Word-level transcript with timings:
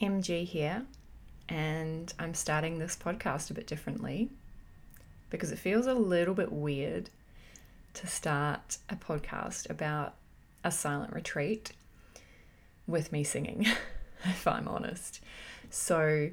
MG 0.00 0.46
here, 0.46 0.86
and 1.48 2.12
I'm 2.18 2.34
starting 2.34 2.78
this 2.78 2.96
podcast 2.96 3.50
a 3.50 3.54
bit 3.54 3.66
differently 3.66 4.30
because 5.28 5.52
it 5.52 5.58
feels 5.58 5.86
a 5.86 5.94
little 5.94 6.34
bit 6.34 6.50
weird 6.50 7.10
to 7.94 8.06
start 8.06 8.78
a 8.88 8.96
podcast 8.96 9.68
about 9.68 10.14
a 10.64 10.70
silent 10.70 11.12
retreat 11.12 11.72
with 12.86 13.12
me 13.12 13.24
singing, 13.24 13.66
if 14.24 14.46
I'm 14.46 14.68
honest. 14.68 15.20
So 15.68 16.30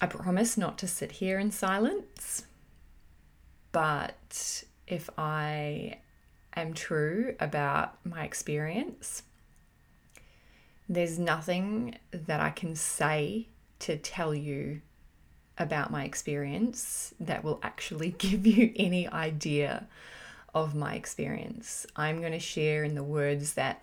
I 0.00 0.06
promise 0.06 0.58
not 0.58 0.76
to 0.78 0.88
sit 0.88 1.12
here 1.12 1.38
in 1.38 1.50
silence, 1.50 2.46
but 3.70 4.64
if 4.86 5.08
I 5.16 5.98
am 6.56 6.74
true 6.74 7.34
about 7.38 8.04
my 8.04 8.24
experience, 8.24 9.22
there's 10.88 11.18
nothing 11.18 11.96
that 12.12 12.40
I 12.40 12.50
can 12.50 12.74
say 12.76 13.48
to 13.80 13.96
tell 13.96 14.34
you 14.34 14.80
about 15.56 15.90
my 15.90 16.04
experience 16.04 17.14
that 17.20 17.44
will 17.44 17.60
actually 17.62 18.10
give 18.18 18.46
you 18.46 18.72
any 18.76 19.08
idea 19.08 19.86
of 20.54 20.74
my 20.74 20.94
experience. 20.94 21.86
I'm 21.96 22.20
going 22.20 22.32
to 22.32 22.38
share 22.38 22.84
in 22.84 22.94
the 22.94 23.02
words 23.02 23.54
that 23.54 23.82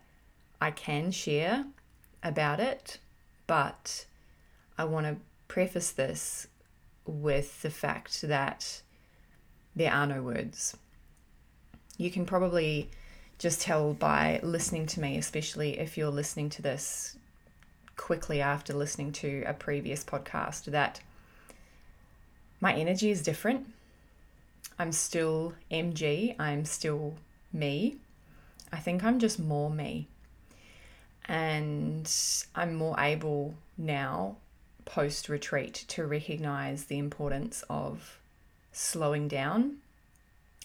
I 0.62 0.72
can 0.72 1.12
share 1.12 1.66
about 2.24 2.60
it, 2.60 3.00
but 3.48 4.06
I 4.78 4.86
want 4.86 5.08
to 5.08 5.18
preface 5.48 5.92
this 5.92 6.48
with 7.06 7.62
the 7.62 7.70
fact 7.70 8.22
that 8.22 8.82
there 9.76 9.92
are 9.92 10.08
no 10.08 10.22
words. 10.22 10.78
You 11.98 12.12
can 12.12 12.26
probably 12.26 12.90
just 13.42 13.60
tell 13.60 13.94
by 13.96 14.40
listening 14.44 14.86
to 14.86 15.02
me, 15.02 15.18
especially 15.18 15.80
if 15.80 15.98
you're 15.98 16.12
listening 16.12 16.48
to 16.48 16.62
this 16.62 17.18
quickly 17.98 18.40
after 18.40 18.72
listening 18.72 19.12
to 19.12 19.44
a 19.48 19.54
previous 19.54 20.04
podcast, 20.04 20.66
that 20.66 21.02
my 22.60 22.72
energy 22.72 23.10
is 23.10 23.24
different. 23.24 23.66
I'm 24.78 24.92
still 24.92 25.54
MG, 25.72 26.36
I'm 26.40 26.66
still 26.66 27.16
me. 27.52 27.98
I 28.72 28.78
think 28.78 29.04
I'm 29.04 29.18
just 29.18 29.40
more 29.40 29.72
me. 29.72 30.08
And 31.26 32.14
I'm 32.54 32.76
more 32.76 32.96
able 33.00 33.56
now, 33.76 34.36
post 34.86 35.30
retreat, 35.30 35.86
to 35.88 36.06
recognize 36.06 36.86
the 36.86 37.00
importance 37.00 37.64
of 37.72 38.20
slowing 38.72 39.28
down, 39.28 39.78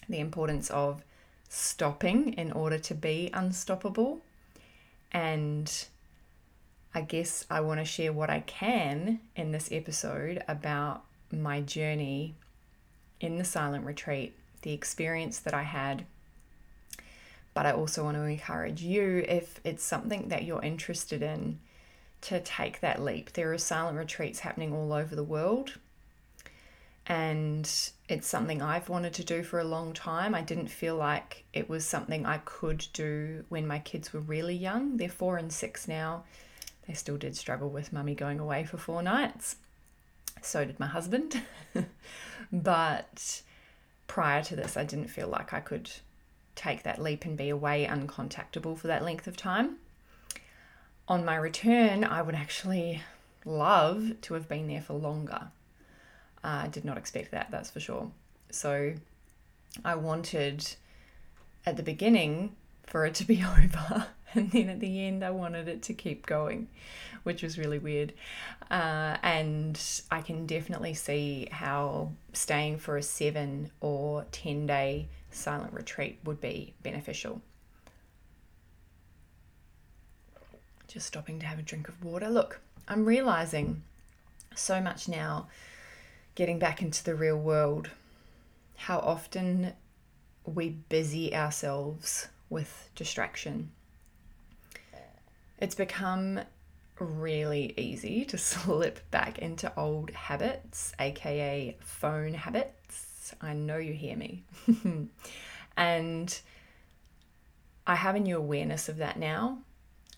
the 0.07 0.19
importance 0.19 0.69
of 0.69 1.01
stopping 1.49 2.33
in 2.33 2.51
order 2.51 2.77
to 2.79 2.93
be 2.93 3.29
unstoppable. 3.33 4.21
And 5.11 5.71
I 6.93 7.01
guess 7.01 7.45
I 7.49 7.61
want 7.61 7.79
to 7.79 7.85
share 7.85 8.13
what 8.13 8.29
I 8.29 8.41
can 8.41 9.19
in 9.35 9.51
this 9.51 9.69
episode 9.71 10.43
about 10.47 11.03
my 11.31 11.61
journey 11.61 12.35
in 13.19 13.37
the 13.37 13.43
silent 13.43 13.85
retreat, 13.85 14.35
the 14.61 14.73
experience 14.73 15.39
that 15.39 15.53
I 15.53 15.63
had. 15.63 16.05
But 17.53 17.65
I 17.65 17.71
also 17.71 18.03
want 18.03 18.17
to 18.17 18.23
encourage 18.23 18.81
you, 18.81 19.25
if 19.27 19.59
it's 19.63 19.83
something 19.83 20.29
that 20.29 20.43
you're 20.43 20.61
interested 20.61 21.23
in, 21.23 21.59
to 22.21 22.39
take 22.39 22.81
that 22.81 23.01
leap. 23.01 23.33
There 23.33 23.51
are 23.53 23.57
silent 23.57 23.97
retreats 23.97 24.39
happening 24.39 24.73
all 24.73 24.93
over 24.93 25.15
the 25.15 25.23
world 25.23 25.73
and 27.07 27.69
it's 28.09 28.27
something 28.27 28.61
I've 28.61 28.87
wanted 28.87 29.13
to 29.15 29.23
do 29.23 29.43
for 29.43 29.59
a 29.59 29.65
long 29.65 29.93
time. 29.93 30.33
I 30.33 30.41
didn't 30.41 30.69
feel 30.69 30.95
like 30.95 31.43
it 31.53 31.69
was 31.69 31.85
something 31.85 32.25
I 32.25 32.37
could 32.39 32.87
do 32.93 33.43
when 33.49 33.67
my 33.67 33.79
kids 33.79 34.13
were 34.13 34.21
really 34.21 34.55
young. 34.55 34.95
They're 34.97 35.09
four 35.09 35.37
and 35.37 35.51
six 35.51 35.87
now. 35.87 36.23
They 36.87 36.93
still 36.93 37.17
did 37.17 37.35
struggle 37.35 37.69
with 37.69 37.91
mummy 37.91 38.15
going 38.15 38.39
away 38.39 38.63
for 38.63 38.77
four 38.77 39.03
nights. 39.03 39.57
So 40.41 40.63
did 40.63 40.79
my 40.79 40.87
husband. 40.87 41.41
but 42.51 43.41
prior 44.07 44.41
to 44.43 44.55
this, 44.55 44.77
I 44.77 44.85
didn't 44.85 45.09
feel 45.09 45.27
like 45.27 45.53
I 45.53 45.59
could 45.59 45.91
take 46.55 46.83
that 46.83 47.01
leap 47.01 47.25
and 47.25 47.37
be 47.37 47.49
away 47.49 47.85
uncontactable 47.85 48.77
for 48.77 48.87
that 48.87 49.03
length 49.03 49.27
of 49.27 49.35
time. 49.35 49.77
On 51.09 51.25
my 51.25 51.35
return, 51.35 52.05
I 52.05 52.21
would 52.21 52.35
actually 52.35 53.01
love 53.43 54.13
to 54.21 54.33
have 54.33 54.47
been 54.47 54.67
there 54.67 54.81
for 54.81 54.93
longer. 54.93 55.49
I 56.47 56.63
uh, 56.63 56.67
did 56.67 56.85
not 56.85 56.97
expect 56.97 57.31
that, 57.31 57.51
that's 57.51 57.69
for 57.69 57.81
sure. 57.81 58.09
So 58.51 58.93
I 59.83 59.95
wanted 59.95 60.65
at 61.65 61.75
the 61.75 61.83
beginning 61.83 62.55
for 62.85 63.05
it 63.05 63.15
to 63.15 63.25
be 63.25 63.43
over. 63.63 64.07
And 64.33 64.49
then 64.51 64.69
at 64.69 64.79
the 64.79 65.05
end, 65.05 65.25
I 65.25 65.31
wanted 65.31 65.67
it 65.67 65.81
to 65.83 65.93
keep 65.93 66.25
going, 66.25 66.69
which 67.23 67.43
was 67.43 67.57
really 67.57 67.79
weird. 67.79 68.13
Uh, 68.71 69.17
and 69.23 69.77
I 70.09 70.21
can 70.21 70.45
definitely 70.45 70.93
see 70.93 71.49
how 71.51 72.13
staying 72.31 72.77
for 72.77 72.95
a 72.95 73.03
seven 73.03 73.71
or 73.81 74.25
10 74.31 74.67
day 74.67 75.09
silent 75.31 75.73
retreat 75.73 76.19
would 76.23 76.39
be 76.39 76.75
beneficial. 76.81 77.41
Just 80.87 81.07
stopping 81.07 81.39
to 81.39 81.45
have 81.45 81.59
a 81.59 81.63
drink 81.63 81.89
of 81.89 82.01
water. 82.05 82.29
Look, 82.29 82.61
I'm 82.87 83.03
realizing 83.03 83.83
so 84.55 84.79
much 84.79 85.09
now 85.09 85.47
getting 86.37 86.59
back 86.59 86.83
into 86.83 87.03
the 87.03 87.15
real 87.15 87.35
world, 87.35 87.89
how 88.75 88.99
often 88.99 89.73
we 90.45 90.69
busy 90.69 91.33
ourselves 91.33 92.27
with 92.47 92.91
distraction. 92.93 93.71
It's 95.57 95.73
become 95.73 96.41
really 96.99 97.73
easy 97.75 98.23
to 98.25 98.37
slip 98.51 99.09
back 99.09 99.39
into 99.39 99.73
old 99.75 100.11
habits, 100.11 100.93
aka 100.99 101.75
phone 101.79 102.35
habits. 102.35 103.33
I 103.41 103.53
know 103.53 103.77
you 103.77 103.93
hear 103.93 104.15
me. 104.15 104.43
and 105.75 106.39
I 107.87 107.95
have 107.95 108.13
a 108.13 108.19
new 108.19 108.37
awareness 108.37 108.89
of 108.89 108.97
that 108.97 109.17
now. 109.17 109.57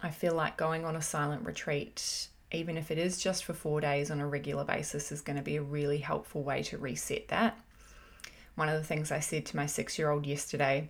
I 0.03 0.09
feel 0.09 0.36
like 0.36 0.57
going 0.57 0.84
on 0.84 0.97
a 0.97 1.01
silent 1.01 1.46
retreat 1.46 2.28
even 2.52 2.78
if 2.78 2.90
it 2.90 2.98
is 2.98 3.22
just 3.22 3.44
for 3.44 3.54
four 3.54 3.80
days 3.80 4.10
on 4.10 4.20
a 4.20 4.28
regular 4.28 4.64
basis, 4.64 5.12
is 5.12 5.22
going 5.22 5.36
to 5.36 5.44
be 5.44 5.58
a 5.58 5.62
really 5.62 6.00
helpful 6.00 6.42
way 6.44 6.64
to 6.64 6.78
reset 6.78 7.28
that. 7.28 7.60
One 8.56 8.70
of 8.70 8.80
the 8.80 8.86
things 8.86 9.12
I 9.12 9.20
said 9.20 9.46
to 9.48 9.56
my 9.56 9.68
six 9.68 10.00
year 10.00 10.10
old 10.10 10.26
yesterday 10.26 10.90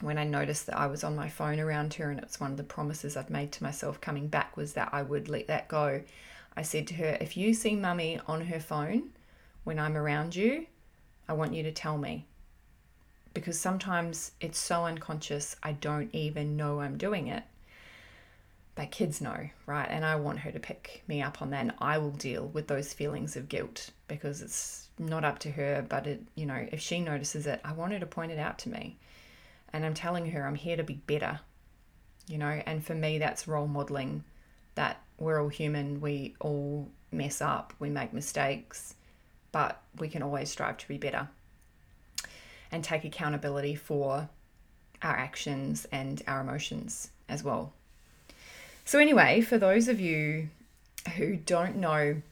when 0.00 0.18
I 0.18 0.24
noticed 0.24 0.66
that 0.66 0.78
I 0.78 0.86
was 0.86 1.04
on 1.04 1.14
my 1.14 1.28
phone 1.28 1.60
around 1.60 1.94
her, 1.94 2.10
and 2.10 2.18
it's 2.20 2.40
one 2.40 2.50
of 2.50 2.56
the 2.56 2.64
promises 2.64 3.16
I've 3.16 3.30
made 3.30 3.52
to 3.52 3.62
myself 3.62 4.00
coming 4.00 4.28
back 4.28 4.56
was 4.56 4.72
that 4.72 4.88
I 4.92 5.02
would 5.02 5.28
let 5.28 5.46
that 5.46 5.68
go. 5.68 6.02
I 6.56 6.62
said 6.62 6.86
to 6.88 6.94
her, 6.94 7.18
If 7.20 7.36
you 7.36 7.54
see 7.54 7.76
mummy 7.76 8.20
on 8.26 8.46
her 8.46 8.60
phone 8.60 9.10
when 9.64 9.78
I'm 9.78 9.96
around 9.96 10.34
you, 10.34 10.66
I 11.28 11.34
want 11.34 11.54
you 11.54 11.62
to 11.62 11.72
tell 11.72 11.98
me. 11.98 12.26
Because 13.34 13.60
sometimes 13.60 14.32
it's 14.40 14.58
so 14.58 14.86
unconscious, 14.86 15.54
I 15.62 15.72
don't 15.72 16.12
even 16.12 16.56
know 16.56 16.80
I'm 16.80 16.96
doing 16.96 17.28
it 17.28 17.44
but 18.80 18.86
kids 18.86 19.20
know, 19.20 19.50
right? 19.66 19.88
And 19.90 20.06
I 20.06 20.16
want 20.16 20.38
her 20.38 20.50
to 20.50 20.58
pick 20.58 21.02
me 21.06 21.20
up 21.20 21.42
on 21.42 21.50
that, 21.50 21.60
and 21.60 21.74
I 21.80 21.98
will 21.98 22.12
deal 22.12 22.46
with 22.46 22.66
those 22.66 22.94
feelings 22.94 23.36
of 23.36 23.50
guilt 23.50 23.90
because 24.08 24.40
it's 24.40 24.88
not 24.98 25.22
up 25.22 25.38
to 25.40 25.50
her. 25.50 25.84
But 25.86 26.06
it, 26.06 26.22
you 26.34 26.46
know, 26.46 26.66
if 26.72 26.80
she 26.80 26.98
notices 26.98 27.46
it, 27.46 27.60
I 27.62 27.74
want 27.74 27.92
her 27.92 27.98
to 27.98 28.06
point 28.06 28.32
it 28.32 28.38
out 28.38 28.58
to 28.60 28.70
me, 28.70 28.96
and 29.70 29.84
I'm 29.84 29.92
telling 29.92 30.30
her 30.30 30.46
I'm 30.46 30.54
here 30.54 30.78
to 30.78 30.82
be 30.82 30.94
better, 30.94 31.40
you 32.26 32.38
know. 32.38 32.62
And 32.64 32.82
for 32.82 32.94
me, 32.94 33.18
that's 33.18 33.46
role 33.46 33.66
modeling 33.66 34.24
that 34.76 35.02
we're 35.18 35.42
all 35.42 35.48
human, 35.48 36.00
we 36.00 36.34
all 36.40 36.88
mess 37.12 37.42
up, 37.42 37.74
we 37.80 37.90
make 37.90 38.14
mistakes, 38.14 38.94
but 39.52 39.82
we 39.98 40.08
can 40.08 40.22
always 40.22 40.50
strive 40.50 40.78
to 40.78 40.88
be 40.88 40.96
better 40.96 41.28
and 42.72 42.82
take 42.82 43.04
accountability 43.04 43.74
for 43.74 44.30
our 45.02 45.16
actions 45.18 45.86
and 45.92 46.22
our 46.26 46.40
emotions 46.40 47.10
as 47.28 47.44
well. 47.44 47.74
So, 48.90 48.98
anyway, 48.98 49.40
for 49.40 49.56
those 49.56 49.86
of 49.86 50.00
you 50.00 50.48
who 51.16 51.36
don't 51.36 51.76
know 51.76 52.22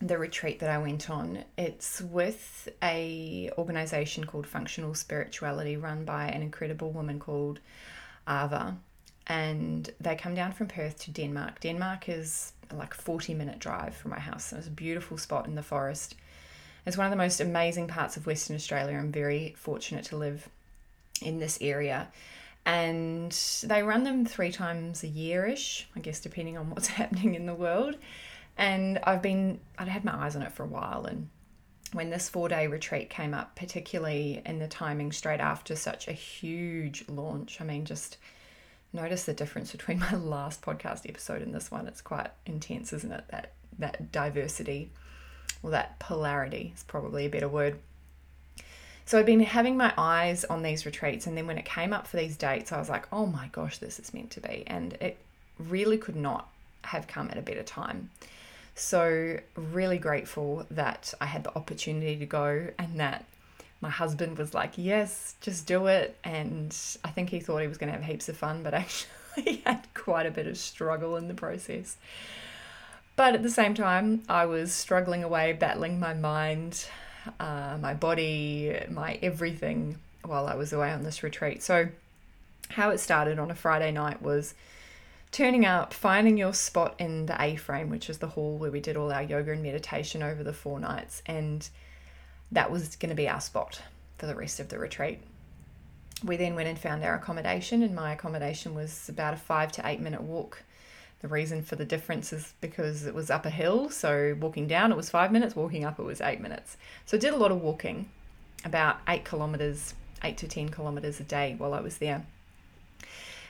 the 0.00 0.16
retreat 0.16 0.60
that 0.60 0.70
I 0.70 0.78
went 0.78 1.10
on, 1.10 1.42
it's 1.56 2.00
with 2.00 2.68
a 2.80 3.50
organization 3.58 4.22
called 4.22 4.46
Functional 4.46 4.94
Spirituality 4.94 5.76
run 5.76 6.04
by 6.04 6.28
an 6.28 6.40
incredible 6.40 6.92
woman 6.92 7.18
called 7.18 7.58
Ava. 8.28 8.76
And 9.26 9.90
they 9.98 10.14
come 10.14 10.36
down 10.36 10.52
from 10.52 10.68
Perth 10.68 11.00
to 11.00 11.10
Denmark. 11.10 11.58
Denmark 11.62 12.08
is 12.08 12.52
like 12.72 12.94
a 12.94 12.98
40 12.98 13.34
minute 13.34 13.58
drive 13.58 13.96
from 13.96 14.12
my 14.12 14.20
house. 14.20 14.52
It's 14.52 14.68
a 14.68 14.70
beautiful 14.70 15.18
spot 15.18 15.48
in 15.48 15.56
the 15.56 15.64
forest. 15.64 16.14
It's 16.86 16.96
one 16.96 17.06
of 17.06 17.10
the 17.10 17.16
most 17.16 17.40
amazing 17.40 17.88
parts 17.88 18.16
of 18.16 18.24
Western 18.24 18.54
Australia. 18.54 18.96
I'm 18.96 19.10
very 19.10 19.56
fortunate 19.58 20.04
to 20.04 20.16
live 20.16 20.48
in 21.20 21.40
this 21.40 21.58
area 21.60 22.06
and 22.68 23.32
they 23.64 23.82
run 23.82 24.04
them 24.04 24.24
three 24.24 24.52
times 24.52 25.02
a 25.02 25.08
year 25.08 25.46
ish, 25.46 25.88
I 25.96 26.00
guess, 26.00 26.20
depending 26.20 26.58
on 26.58 26.70
what's 26.70 26.86
happening 27.00 27.34
in 27.34 27.46
the 27.46 27.54
world. 27.54 27.96
And 28.56 28.98
I've 29.04 29.22
been, 29.22 29.60
I'd 29.78 29.88
had 29.88 30.04
my 30.04 30.14
eyes 30.24 30.36
on 30.36 30.42
it 30.42 30.52
for 30.52 30.64
a 30.64 30.66
while. 30.66 31.06
And 31.06 31.28
when 31.92 32.10
this 32.10 32.28
four 32.28 32.48
day 32.48 32.66
retreat 32.66 33.10
came 33.10 33.34
up, 33.34 33.56
particularly 33.56 34.42
in 34.44 34.58
the 34.58 34.68
timing 34.68 35.12
straight 35.12 35.40
after 35.40 35.76
such 35.76 36.08
a 36.08 36.12
huge 36.12 37.04
launch, 37.08 37.60
I 37.60 37.64
mean, 37.64 37.84
just 37.84 38.18
Notice 38.92 39.24
the 39.24 39.34
difference 39.34 39.72
between 39.72 39.98
my 40.10 40.14
last 40.14 40.62
podcast 40.62 41.08
episode 41.08 41.42
and 41.42 41.54
this 41.54 41.70
one. 41.70 41.86
It's 41.86 42.00
quite 42.00 42.30
intense, 42.46 42.92
isn't 42.92 43.12
it? 43.12 43.24
That 43.28 43.52
that 43.78 44.10
diversity 44.10 44.90
or 45.62 45.70
that 45.70 45.98
polarity 46.00 46.72
is 46.74 46.82
probably 46.82 47.26
a 47.26 47.30
better 47.30 47.48
word. 47.48 47.78
So 49.08 49.18
I'd 49.18 49.24
been 49.24 49.40
having 49.40 49.78
my 49.78 49.94
eyes 49.96 50.44
on 50.44 50.62
these 50.62 50.84
retreats, 50.84 51.26
and 51.26 51.34
then 51.34 51.46
when 51.46 51.56
it 51.56 51.64
came 51.64 51.94
up 51.94 52.06
for 52.06 52.18
these 52.18 52.36
dates, 52.36 52.72
I 52.72 52.78
was 52.78 52.90
like, 52.90 53.06
oh 53.10 53.24
my 53.24 53.48
gosh, 53.52 53.78
this 53.78 53.98
is 53.98 54.12
meant 54.12 54.30
to 54.32 54.40
be. 54.42 54.64
And 54.66 54.92
it 55.00 55.16
really 55.58 55.96
could 55.96 56.14
not 56.14 56.50
have 56.84 57.06
come 57.06 57.30
at 57.30 57.38
a 57.38 57.40
better 57.40 57.62
time. 57.62 58.10
So, 58.74 59.38
really 59.56 59.96
grateful 59.96 60.66
that 60.70 61.14
I 61.22 61.24
had 61.24 61.44
the 61.44 61.56
opportunity 61.56 62.16
to 62.16 62.26
go 62.26 62.66
and 62.78 63.00
that 63.00 63.24
my 63.80 63.88
husband 63.88 64.36
was 64.36 64.52
like, 64.52 64.72
Yes, 64.76 65.36
just 65.40 65.66
do 65.66 65.86
it. 65.86 66.18
And 66.22 66.76
I 67.02 67.08
think 67.08 67.30
he 67.30 67.40
thought 67.40 67.62
he 67.62 67.66
was 67.66 67.78
going 67.78 67.90
to 67.90 67.98
have 67.98 68.06
heaps 68.06 68.28
of 68.28 68.36
fun, 68.36 68.62
but 68.62 68.74
actually, 68.74 69.62
had 69.64 69.86
quite 69.94 70.26
a 70.26 70.30
bit 70.30 70.46
of 70.46 70.58
struggle 70.58 71.16
in 71.16 71.28
the 71.28 71.34
process. 71.34 71.96
But 73.16 73.34
at 73.34 73.42
the 73.42 73.48
same 73.48 73.72
time, 73.72 74.24
I 74.28 74.44
was 74.44 74.70
struggling 74.74 75.24
away, 75.24 75.54
battling 75.54 75.98
my 75.98 76.12
mind, 76.12 76.84
uh, 77.40 77.78
my 77.80 77.94
body, 77.94 78.78
my 78.90 79.18
everything 79.22 79.98
while 80.24 80.46
I 80.46 80.54
was 80.54 80.72
away 80.72 80.92
on 80.92 81.02
this 81.02 81.22
retreat. 81.22 81.62
So, 81.62 81.88
how 82.70 82.90
it 82.90 82.98
started 82.98 83.38
on 83.38 83.50
a 83.50 83.54
Friday 83.54 83.90
night 83.92 84.20
was 84.20 84.54
turning 85.30 85.64
up, 85.64 85.92
finding 85.92 86.36
your 86.36 86.54
spot 86.54 86.94
in 86.98 87.26
the 87.26 87.42
A 87.42 87.56
frame, 87.56 87.90
which 87.90 88.10
is 88.10 88.18
the 88.18 88.28
hall 88.28 88.56
where 88.56 88.70
we 88.70 88.80
did 88.80 88.96
all 88.96 89.12
our 89.12 89.22
yoga 89.22 89.52
and 89.52 89.62
meditation 89.62 90.22
over 90.22 90.42
the 90.42 90.52
four 90.52 90.80
nights, 90.80 91.22
and 91.26 91.68
that 92.52 92.70
was 92.70 92.96
going 92.96 93.10
to 93.10 93.16
be 93.16 93.28
our 93.28 93.40
spot 93.40 93.80
for 94.16 94.26
the 94.26 94.34
rest 94.34 94.60
of 94.60 94.68
the 94.68 94.78
retreat. 94.78 95.20
We 96.24 96.36
then 96.36 96.54
went 96.54 96.68
and 96.68 96.78
found 96.78 97.04
our 97.04 97.14
accommodation, 97.14 97.82
and 97.82 97.94
my 97.94 98.12
accommodation 98.12 98.74
was 98.74 99.08
about 99.08 99.34
a 99.34 99.36
five 99.36 99.70
to 99.72 99.86
eight 99.86 100.00
minute 100.00 100.22
walk. 100.22 100.62
The 101.20 101.28
reason 101.28 101.62
for 101.62 101.74
the 101.74 101.84
difference 101.84 102.32
is 102.32 102.54
because 102.60 103.04
it 103.04 103.14
was 103.14 103.28
up 103.30 103.44
a 103.44 103.50
hill, 103.50 103.90
so 103.90 104.36
walking 104.40 104.68
down 104.68 104.92
it 104.92 104.96
was 104.96 105.10
five 105.10 105.32
minutes, 105.32 105.56
walking 105.56 105.84
up 105.84 105.98
it 105.98 106.04
was 106.04 106.20
eight 106.20 106.40
minutes. 106.40 106.76
So 107.06 107.16
I 107.16 107.20
did 107.20 107.34
a 107.34 107.36
lot 107.36 107.50
of 107.50 107.60
walking, 107.60 108.08
about 108.64 108.98
eight 109.08 109.24
kilometers, 109.24 109.94
eight 110.22 110.36
to 110.38 110.48
ten 110.48 110.68
kilometers 110.68 111.18
a 111.18 111.24
day 111.24 111.56
while 111.58 111.74
I 111.74 111.80
was 111.80 111.98
there. 111.98 112.24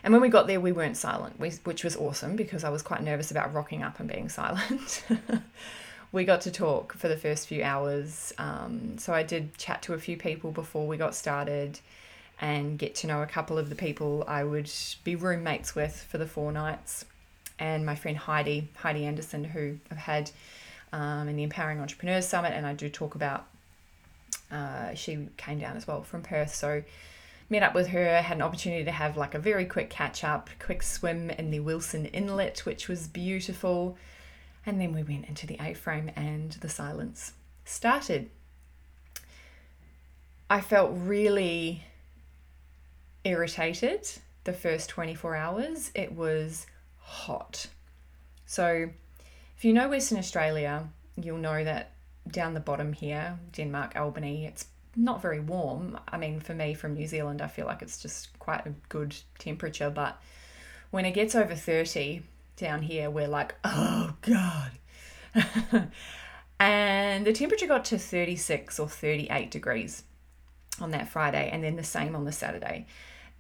And 0.02 0.12
when 0.12 0.22
we 0.22 0.28
got 0.28 0.46
there, 0.46 0.60
we 0.60 0.72
weren't 0.72 0.96
silent, 0.96 1.38
which 1.38 1.84
was 1.84 1.96
awesome 1.96 2.36
because 2.36 2.64
I 2.64 2.70
was 2.70 2.82
quite 2.82 3.02
nervous 3.02 3.30
about 3.30 3.52
rocking 3.52 3.82
up 3.82 4.00
and 4.00 4.08
being 4.08 4.28
silent. 4.30 5.04
we 6.12 6.24
got 6.24 6.40
to 6.42 6.50
talk 6.50 6.94
for 6.94 7.08
the 7.08 7.16
first 7.16 7.48
few 7.48 7.62
hours. 7.62 8.32
Um, 8.38 8.96
so 8.96 9.12
I 9.12 9.22
did 9.22 9.58
chat 9.58 9.82
to 9.82 9.94
a 9.94 9.98
few 9.98 10.16
people 10.16 10.52
before 10.52 10.86
we 10.86 10.96
got 10.96 11.14
started 11.14 11.80
and 12.40 12.78
get 12.78 12.94
to 12.94 13.06
know 13.06 13.20
a 13.22 13.26
couple 13.26 13.58
of 13.58 13.68
the 13.68 13.74
people 13.74 14.24
I 14.26 14.44
would 14.44 14.70
be 15.02 15.16
roommates 15.16 15.74
with 15.74 16.06
for 16.08 16.18
the 16.18 16.26
four 16.26 16.52
nights. 16.52 17.04
And 17.58 17.84
my 17.84 17.94
friend 17.94 18.16
Heidi, 18.16 18.68
Heidi 18.76 19.04
Anderson, 19.04 19.44
who 19.44 19.78
I've 19.90 19.98
had 19.98 20.30
um, 20.92 21.28
in 21.28 21.36
the 21.36 21.42
Empowering 21.42 21.80
Entrepreneurs 21.80 22.26
Summit, 22.26 22.52
and 22.54 22.66
I 22.66 22.74
do 22.74 22.88
talk 22.88 23.14
about, 23.14 23.46
uh, 24.50 24.94
she 24.94 25.28
came 25.36 25.58
down 25.58 25.76
as 25.76 25.86
well 25.86 26.02
from 26.02 26.22
Perth. 26.22 26.54
So 26.54 26.82
met 27.50 27.62
up 27.62 27.74
with 27.74 27.88
her, 27.88 28.20
had 28.20 28.36
an 28.36 28.42
opportunity 28.42 28.84
to 28.84 28.90
have 28.90 29.16
like 29.16 29.34
a 29.34 29.38
very 29.38 29.64
quick 29.64 29.90
catch 29.90 30.22
up, 30.22 30.50
quick 30.58 30.82
swim 30.82 31.30
in 31.30 31.50
the 31.50 31.60
Wilson 31.60 32.06
Inlet, 32.06 32.60
which 32.64 32.88
was 32.88 33.06
beautiful. 33.08 33.96
And 34.66 34.80
then 34.80 34.92
we 34.92 35.02
went 35.02 35.28
into 35.28 35.46
the 35.46 35.56
A 35.60 35.74
frame 35.74 36.10
and 36.14 36.52
the 36.52 36.68
silence 36.68 37.32
started. 37.64 38.30
I 40.50 40.60
felt 40.60 40.92
really 40.94 41.84
irritated 43.24 44.08
the 44.44 44.52
first 44.52 44.88
24 44.90 45.36
hours. 45.36 45.90
It 45.94 46.12
was 46.12 46.66
hot. 47.08 47.66
So, 48.46 48.90
if 49.56 49.64
you 49.64 49.72
know 49.72 49.88
Western 49.88 50.18
Australia, 50.18 50.88
you'll 51.16 51.38
know 51.38 51.64
that 51.64 51.92
down 52.30 52.54
the 52.54 52.60
bottom 52.60 52.92
here, 52.92 53.38
Denmark, 53.52 53.96
Albany, 53.96 54.46
it's 54.46 54.66
not 54.94 55.22
very 55.22 55.40
warm. 55.40 55.98
I 56.08 56.18
mean, 56.18 56.40
for 56.40 56.54
me 56.54 56.74
from 56.74 56.94
New 56.94 57.06
Zealand, 57.06 57.40
I 57.40 57.46
feel 57.46 57.66
like 57.66 57.82
it's 57.82 58.00
just 58.00 58.38
quite 58.38 58.66
a 58.66 58.74
good 58.88 59.16
temperature. 59.38 59.90
But 59.90 60.20
when 60.90 61.04
it 61.04 61.12
gets 61.12 61.34
over 61.34 61.54
30 61.54 62.22
down 62.56 62.82
here, 62.82 63.10
we're 63.10 63.28
like, 63.28 63.54
oh 63.64 64.14
God. 64.20 64.72
and 66.60 67.26
the 67.26 67.32
temperature 67.32 67.66
got 67.66 67.86
to 67.86 67.98
36 67.98 68.78
or 68.78 68.88
38 68.88 69.50
degrees 69.50 70.02
on 70.80 70.90
that 70.90 71.08
Friday, 71.08 71.48
and 71.52 71.64
then 71.64 71.76
the 71.76 71.84
same 71.84 72.14
on 72.14 72.24
the 72.24 72.32
Saturday. 72.32 72.86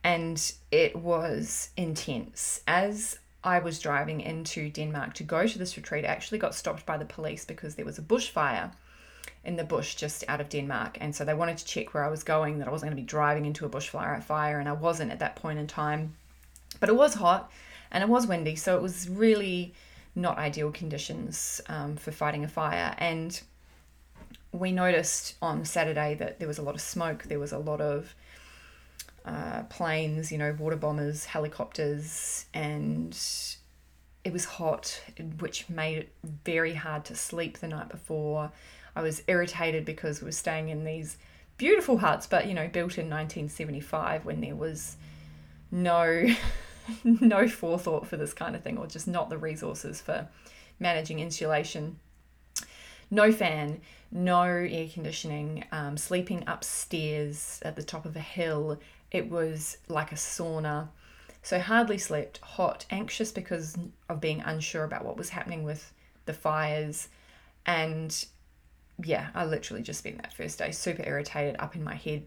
And 0.02 0.52
it 0.70 0.96
was 0.96 1.70
intense. 1.76 2.62
As 2.66 3.18
I 3.44 3.60
was 3.60 3.78
driving 3.78 4.20
into 4.20 4.68
Denmark 4.68 5.14
to 5.14 5.24
go 5.24 5.46
to 5.46 5.58
this 5.58 5.76
retreat, 5.76 6.04
I 6.04 6.08
actually 6.08 6.38
got 6.38 6.54
stopped 6.54 6.84
by 6.84 6.98
the 6.98 7.04
police 7.04 7.44
because 7.44 7.74
there 7.74 7.84
was 7.84 7.98
a 7.98 8.02
bushfire 8.02 8.72
in 9.44 9.56
the 9.56 9.64
bush 9.64 9.94
just 9.94 10.24
out 10.28 10.40
of 10.40 10.48
Denmark. 10.48 10.98
And 11.00 11.14
so 11.14 11.24
they 11.24 11.34
wanted 11.34 11.58
to 11.58 11.64
check 11.64 11.94
where 11.94 12.04
I 12.04 12.10
was 12.10 12.24
going, 12.24 12.58
that 12.58 12.68
I 12.68 12.70
wasn't 12.70 12.90
going 12.90 12.96
to 12.96 13.02
be 13.02 13.06
driving 13.06 13.46
into 13.46 13.64
a 13.64 13.70
bushfire 13.70 14.22
fire, 14.22 14.58
and 14.58 14.68
I 14.68 14.72
wasn't 14.72 15.12
at 15.12 15.20
that 15.20 15.36
point 15.36 15.58
in 15.58 15.66
time. 15.66 16.14
But 16.80 16.88
it 16.88 16.96
was 16.96 17.14
hot 17.14 17.50
and 17.90 18.02
it 18.02 18.08
was 18.08 18.26
windy, 18.26 18.56
so 18.56 18.76
it 18.76 18.82
was 18.82 19.08
really 19.08 19.74
not 20.14 20.38
ideal 20.38 20.70
conditions 20.70 21.60
um, 21.68 21.96
for 21.96 22.12
fighting 22.12 22.44
a 22.44 22.48
fire. 22.48 22.94
And 22.98 23.40
we 24.52 24.72
noticed 24.72 25.36
on 25.40 25.64
Saturday 25.64 26.14
that 26.14 26.38
there 26.38 26.48
was 26.48 26.58
a 26.58 26.62
lot 26.62 26.74
of 26.74 26.80
smoke, 26.80 27.24
there 27.24 27.38
was 27.38 27.52
a 27.52 27.58
lot 27.58 27.80
of 27.80 28.14
uh, 29.28 29.62
planes, 29.64 30.32
you 30.32 30.38
know, 30.38 30.56
water 30.58 30.76
bombers, 30.76 31.26
helicopters, 31.26 32.46
and 32.54 33.18
it 34.24 34.32
was 34.32 34.46
hot, 34.46 35.02
which 35.38 35.68
made 35.68 35.98
it 35.98 36.12
very 36.44 36.72
hard 36.72 37.04
to 37.04 37.14
sleep 37.14 37.58
the 37.58 37.68
night 37.68 37.90
before. 37.90 38.50
I 38.96 39.02
was 39.02 39.22
irritated 39.28 39.84
because 39.84 40.22
we 40.22 40.26
were 40.26 40.32
staying 40.32 40.70
in 40.70 40.84
these 40.84 41.18
beautiful 41.58 41.98
huts, 41.98 42.26
but 42.26 42.46
you 42.46 42.54
know, 42.54 42.68
built 42.68 42.96
in 42.96 43.10
1975 43.10 44.24
when 44.24 44.40
there 44.40 44.56
was 44.56 44.96
no 45.70 46.26
no 47.04 47.46
forethought 47.46 48.06
for 48.06 48.16
this 48.16 48.32
kind 48.32 48.56
of 48.56 48.62
thing, 48.62 48.78
or 48.78 48.86
just 48.86 49.06
not 49.06 49.28
the 49.28 49.36
resources 49.36 50.00
for 50.00 50.26
managing 50.80 51.20
insulation. 51.20 51.98
No 53.10 53.30
fan, 53.30 53.82
no 54.10 54.42
air 54.42 54.88
conditioning, 54.88 55.64
um, 55.70 55.98
sleeping 55.98 56.44
upstairs 56.46 57.60
at 57.62 57.76
the 57.76 57.82
top 57.82 58.06
of 58.06 58.16
a 58.16 58.20
hill. 58.20 58.78
It 59.10 59.30
was 59.30 59.78
like 59.88 60.12
a 60.12 60.16
sauna. 60.16 60.88
So 61.42 61.58
hardly 61.58 61.98
slept, 61.98 62.38
hot, 62.38 62.84
anxious 62.90 63.32
because 63.32 63.76
of 64.08 64.20
being 64.20 64.40
unsure 64.42 64.84
about 64.84 65.04
what 65.04 65.16
was 65.16 65.30
happening 65.30 65.64
with 65.64 65.92
the 66.26 66.34
fires, 66.34 67.08
and 67.64 68.24
yeah, 69.02 69.28
I 69.34 69.44
literally 69.44 69.82
just 69.82 70.00
spent 70.00 70.20
that 70.20 70.32
first 70.32 70.58
day 70.58 70.72
super 70.72 71.02
irritated, 71.06 71.56
up 71.58 71.76
in 71.76 71.84
my 71.84 71.94
head. 71.94 72.24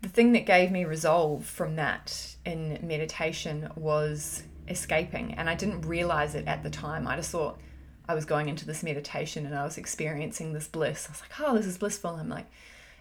The 0.00 0.08
thing 0.08 0.32
that 0.32 0.46
gave 0.46 0.72
me 0.72 0.84
resolve 0.84 1.44
from 1.44 1.76
that 1.76 2.34
in 2.44 2.78
meditation 2.82 3.68
was 3.76 4.42
escaping, 4.66 5.34
and 5.34 5.48
I 5.48 5.54
didn't 5.54 5.82
realize 5.82 6.34
it 6.34 6.48
at 6.48 6.62
the 6.62 6.70
time. 6.70 7.06
I 7.06 7.16
just 7.16 7.30
thought 7.30 7.60
I 8.08 8.14
was 8.14 8.24
going 8.24 8.48
into 8.48 8.66
this 8.66 8.82
meditation 8.82 9.46
and 9.46 9.54
I 9.54 9.64
was 9.64 9.78
experiencing 9.78 10.52
this 10.52 10.66
bliss. 10.66 11.06
I 11.08 11.12
was 11.12 11.20
like, 11.20 11.40
oh, 11.40 11.56
this 11.56 11.66
is 11.66 11.78
blissful. 11.78 12.10
I'm 12.10 12.28
like 12.28 12.50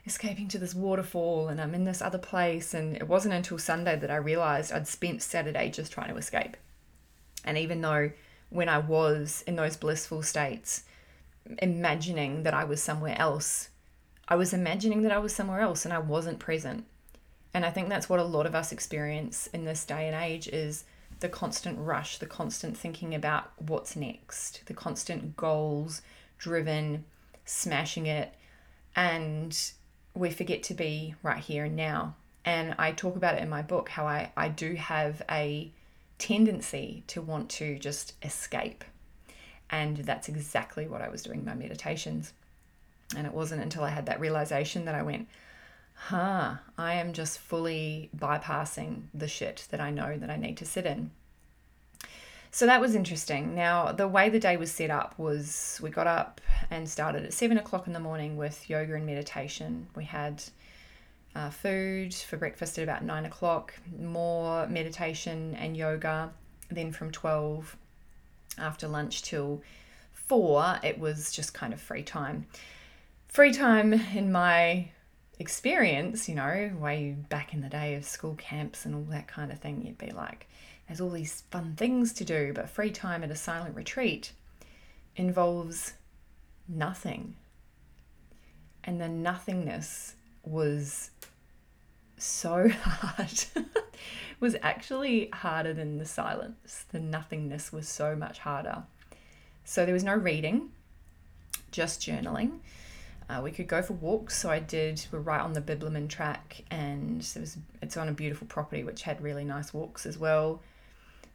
escaping 0.05 0.47
to 0.49 0.57
this 0.57 0.75
waterfall 0.75 1.47
and 1.47 1.61
I'm 1.61 1.75
in 1.75 1.83
this 1.83 2.01
other 2.01 2.17
place. 2.17 2.73
And 2.73 2.95
it 2.95 3.07
wasn't 3.07 3.33
until 3.33 3.57
Sunday 3.57 3.95
that 3.97 4.11
I 4.11 4.15
realized 4.15 4.71
I'd 4.71 4.87
spent 4.87 5.21
Saturday 5.21 5.69
just 5.69 5.91
trying 5.91 6.09
to 6.09 6.17
escape. 6.17 6.57
And 7.43 7.57
even 7.57 7.81
though 7.81 8.11
when 8.49 8.69
I 8.69 8.79
was 8.79 9.43
in 9.47 9.55
those 9.55 9.77
blissful 9.77 10.23
states, 10.23 10.83
imagining 11.59 12.43
that 12.43 12.53
I 12.53 12.63
was 12.63 12.81
somewhere 12.81 13.15
else. 13.17 13.69
I 14.27 14.35
was 14.35 14.53
imagining 14.53 15.01
that 15.03 15.11
I 15.11 15.19
was 15.19 15.35
somewhere 15.35 15.61
else 15.61 15.85
and 15.85 15.93
I 15.93 15.99
wasn't 15.99 16.39
present. 16.39 16.85
And 17.53 17.65
I 17.65 17.71
think 17.71 17.89
that's 17.89 18.09
what 18.09 18.19
a 18.19 18.23
lot 18.23 18.45
of 18.45 18.55
us 18.55 18.71
experience 18.71 19.47
in 19.47 19.65
this 19.65 19.85
day 19.85 20.07
and 20.07 20.15
age 20.15 20.47
is 20.47 20.85
the 21.19 21.29
constant 21.29 21.77
rush, 21.79 22.17
the 22.17 22.25
constant 22.25 22.77
thinking 22.77 23.13
about 23.13 23.51
what's 23.59 23.95
next, 23.95 24.65
the 24.65 24.73
constant 24.73 25.35
goals 25.35 26.01
driven, 26.37 27.05
smashing 27.45 28.05
it, 28.05 28.33
and 28.95 29.71
we 30.13 30.29
forget 30.29 30.63
to 30.63 30.73
be 30.73 31.15
right 31.23 31.39
here 31.39 31.65
and 31.65 31.75
now. 31.75 32.15
And 32.43 32.75
I 32.77 32.91
talk 32.91 33.15
about 33.15 33.35
it 33.35 33.43
in 33.43 33.49
my 33.49 33.61
book 33.61 33.89
how 33.89 34.07
I, 34.07 34.31
I 34.35 34.49
do 34.49 34.75
have 34.75 35.21
a 35.29 35.71
tendency 36.17 37.03
to 37.07 37.21
want 37.21 37.49
to 37.49 37.77
just 37.79 38.13
escape 38.23 38.83
and 39.71 39.97
that's 39.97 40.27
exactly 40.27 40.87
what 40.87 41.01
I 41.01 41.09
was 41.09 41.23
doing 41.23 41.39
in 41.39 41.45
my 41.45 41.53
meditations. 41.53 42.33
And 43.15 43.25
it 43.25 43.33
wasn't 43.33 43.63
until 43.63 43.83
I 43.83 43.89
had 43.89 44.05
that 44.05 44.19
realization 44.19 44.85
that 44.85 44.95
I 44.95 45.01
went, 45.01 45.27
huh, 45.93 46.55
I 46.77 46.95
am 46.95 47.13
just 47.13 47.39
fully 47.39 48.09
bypassing 48.15 49.03
the 49.13 49.27
shit 49.27 49.67
that 49.71 49.79
I 49.79 49.89
know 49.89 50.17
that 50.17 50.29
I 50.29 50.35
need 50.35 50.57
to 50.57 50.65
sit 50.65 50.85
in. 50.85 51.11
So 52.53 52.65
that 52.65 52.81
was 52.81 52.95
interesting. 52.95 53.55
Now, 53.55 53.93
the 53.93 54.09
way 54.09 54.27
the 54.27 54.39
day 54.39 54.57
was 54.57 54.71
set 54.71 54.89
up 54.89 55.17
was 55.17 55.79
we 55.81 55.89
got 55.89 56.05
up 56.05 56.41
and 56.69 56.87
started 56.87 57.23
at 57.23 57.33
seven 57.33 57.57
o'clock 57.57 57.87
in 57.87 57.93
the 57.93 57.99
morning 57.99 58.35
with 58.35 58.69
yoga 58.69 58.95
and 58.95 59.05
meditation. 59.05 59.87
We 59.95 60.03
had 60.03 60.43
uh, 61.33 61.49
food 61.49 62.13
for 62.13 62.35
breakfast 62.35 62.77
at 62.77 62.83
about 62.83 63.05
nine 63.05 63.25
o'clock, 63.25 63.73
more 63.97 64.67
meditation 64.67 65.55
and 65.55 65.77
yoga. 65.77 66.31
Then 66.69 66.91
from 66.91 67.11
12 67.11 67.77
after 68.57 68.85
lunch 68.85 69.21
till 69.21 69.61
four, 70.11 70.77
it 70.83 70.99
was 70.99 71.31
just 71.31 71.53
kind 71.53 71.71
of 71.71 71.79
free 71.79 72.03
time. 72.03 72.47
Free 73.29 73.53
time 73.53 73.93
in 73.93 74.29
my 74.29 74.89
experience, 75.39 76.27
you 76.27 76.35
know, 76.35 76.71
way 76.77 77.15
back 77.29 77.53
in 77.53 77.61
the 77.61 77.69
day 77.69 77.95
of 77.95 78.03
school 78.03 78.35
camps 78.35 78.85
and 78.85 78.93
all 78.93 79.03
that 79.03 79.29
kind 79.29 79.53
of 79.53 79.59
thing, 79.59 79.85
you'd 79.85 79.97
be 79.97 80.11
like, 80.11 80.47
there's 80.91 80.99
all 80.99 81.09
these 81.09 81.43
fun 81.51 81.73
things 81.77 82.11
to 82.11 82.25
do, 82.25 82.51
but 82.53 82.69
free 82.69 82.91
time 82.91 83.23
at 83.23 83.31
a 83.31 83.35
silent 83.35 83.73
retreat 83.77 84.33
involves 85.15 85.93
nothing. 86.67 87.37
And 88.83 88.99
the 88.99 89.07
nothingness 89.07 90.15
was 90.43 91.11
so 92.17 92.67
hard. 92.83 93.45
was 94.41 94.57
actually 94.61 95.29
harder 95.31 95.73
than 95.73 95.97
the 95.97 96.03
silence. 96.03 96.83
The 96.91 96.99
nothingness 96.99 97.71
was 97.71 97.87
so 97.87 98.13
much 98.13 98.39
harder. 98.39 98.83
So 99.63 99.85
there 99.85 99.93
was 99.93 100.03
no 100.03 100.15
reading, 100.15 100.71
just 101.71 102.01
journaling. 102.01 102.59
Uh, 103.29 103.39
we 103.41 103.51
could 103.51 103.69
go 103.69 103.81
for 103.81 103.93
walks, 103.93 104.37
so 104.37 104.49
I 104.49 104.59
did. 104.59 105.05
We're 105.09 105.19
right 105.19 105.39
on 105.39 105.53
the 105.53 105.61
Bibbulmun 105.61 106.09
track, 106.09 106.65
and 106.69 107.21
it 107.21 107.39
was 107.39 107.57
it's 107.81 107.95
on 107.95 108.09
a 108.09 108.11
beautiful 108.11 108.45
property 108.47 108.83
which 108.83 109.03
had 109.03 109.21
really 109.21 109.45
nice 109.45 109.73
walks 109.73 110.05
as 110.05 110.17
well. 110.17 110.61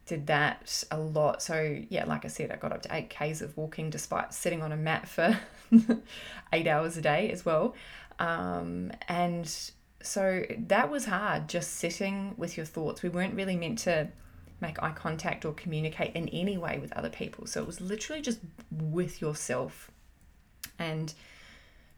Did 0.07 0.27
that 0.27 0.83
a 0.89 0.97
lot. 0.97 1.41
So 1.43 1.79
yeah, 1.89 2.05
like 2.05 2.25
I 2.25 2.29
said, 2.29 2.51
I 2.51 2.55
got 2.55 2.71
up 2.71 2.81
to 2.83 2.95
eight 2.95 3.09
k's 3.09 3.41
of 3.41 3.55
walking 3.55 3.89
despite 3.89 4.33
sitting 4.33 4.63
on 4.63 4.71
a 4.71 4.77
mat 4.77 5.07
for 5.07 5.37
eight 6.53 6.67
hours 6.67 6.97
a 6.97 7.01
day 7.01 7.29
as 7.31 7.45
well. 7.45 7.75
Um, 8.19 8.91
and 9.07 9.47
so 10.01 10.43
that 10.67 10.89
was 10.89 11.05
hard, 11.05 11.49
just 11.49 11.75
sitting 11.75 12.33
with 12.37 12.57
your 12.57 12.65
thoughts. 12.65 13.03
We 13.03 13.09
weren't 13.09 13.35
really 13.35 13.55
meant 13.55 13.79
to 13.79 14.07
make 14.59 14.81
eye 14.81 14.91
contact 14.91 15.45
or 15.45 15.53
communicate 15.53 16.15
in 16.15 16.29
any 16.29 16.57
way 16.57 16.79
with 16.79 16.91
other 16.93 17.09
people. 17.09 17.45
So 17.45 17.61
it 17.61 17.67
was 17.67 17.81
literally 17.81 18.21
just 18.21 18.39
with 18.71 19.21
yourself 19.21 19.91
and 20.79 21.13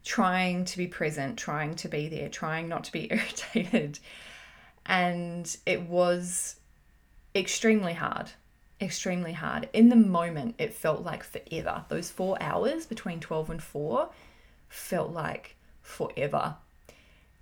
trying 0.04 0.64
to 0.66 0.78
be 0.78 0.86
present, 0.86 1.38
trying 1.38 1.74
to 1.76 1.88
be 1.88 2.08
there, 2.08 2.28
trying 2.28 2.68
not 2.68 2.84
to 2.84 2.92
be 2.92 3.08
irritated. 3.10 3.98
And 4.86 5.56
it 5.66 5.82
was 5.82 6.56
extremely 7.34 7.94
hard, 7.94 8.30
extremely 8.80 9.32
hard. 9.32 9.68
In 9.72 9.88
the 9.88 9.96
moment, 9.96 10.54
it 10.58 10.74
felt 10.74 11.02
like 11.02 11.22
forever. 11.22 11.84
Those 11.88 12.10
four 12.10 12.36
hours 12.40 12.86
between 12.86 13.20
12 13.20 13.50
and 13.50 13.62
4 13.62 14.10
felt 14.68 15.12
like 15.12 15.56
forever 15.82 16.56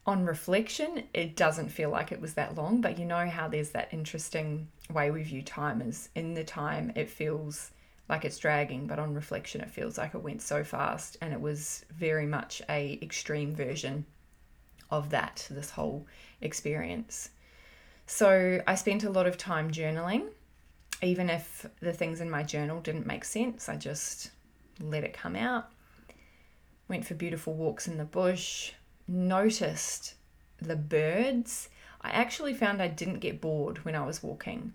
on 0.08 0.24
reflection, 0.24 1.04
it 1.12 1.36
doesn't 1.36 1.68
feel 1.68 1.90
like 1.90 2.10
it 2.10 2.20
was 2.20 2.32
that 2.32 2.56
long, 2.56 2.80
but 2.80 2.98
you 2.98 3.04
know 3.04 3.28
how 3.28 3.46
there's 3.46 3.68
that 3.70 3.92
interesting 3.92 4.66
way 4.90 5.10
we 5.10 5.22
view 5.22 5.42
time 5.42 5.82
is 5.82 6.08
in 6.14 6.32
the 6.32 6.42
time 6.42 6.90
it 6.96 7.10
feels 7.10 7.72
like 8.08 8.24
it's 8.24 8.38
dragging, 8.38 8.86
but 8.86 8.98
on 8.98 9.12
reflection 9.12 9.60
it 9.60 9.68
feels 9.68 9.98
like 9.98 10.14
it 10.14 10.22
went 10.22 10.40
so 10.40 10.64
fast 10.64 11.18
and 11.20 11.34
it 11.34 11.40
was 11.42 11.84
very 11.94 12.24
much 12.24 12.62
a 12.70 12.98
extreme 13.02 13.54
version 13.54 14.06
of 14.90 15.10
that, 15.10 15.46
this 15.50 15.68
whole 15.68 16.06
experience. 16.40 17.28
So 18.08 18.62
I 18.66 18.74
spent 18.74 19.04
a 19.04 19.10
lot 19.10 19.26
of 19.26 19.36
time 19.36 19.70
journaling. 19.70 20.28
Even 21.02 21.28
if 21.30 21.66
the 21.80 21.92
things 21.92 22.20
in 22.20 22.30
my 22.30 22.42
journal 22.42 22.80
didn't 22.80 23.06
make 23.06 23.24
sense, 23.24 23.68
I 23.68 23.76
just 23.76 24.30
let 24.80 25.04
it 25.04 25.12
come 25.12 25.36
out. 25.36 25.70
Went 26.88 27.06
for 27.06 27.14
beautiful 27.14 27.52
walks 27.52 27.86
in 27.86 27.98
the 27.98 28.04
bush, 28.04 28.72
noticed 29.06 30.14
the 30.60 30.74
birds, 30.74 31.68
I 32.00 32.10
actually 32.10 32.54
found 32.54 32.80
I 32.80 32.88
didn't 32.88 33.18
get 33.18 33.40
bored 33.40 33.84
when 33.84 33.94
I 33.94 34.06
was 34.06 34.22
walking. 34.22 34.72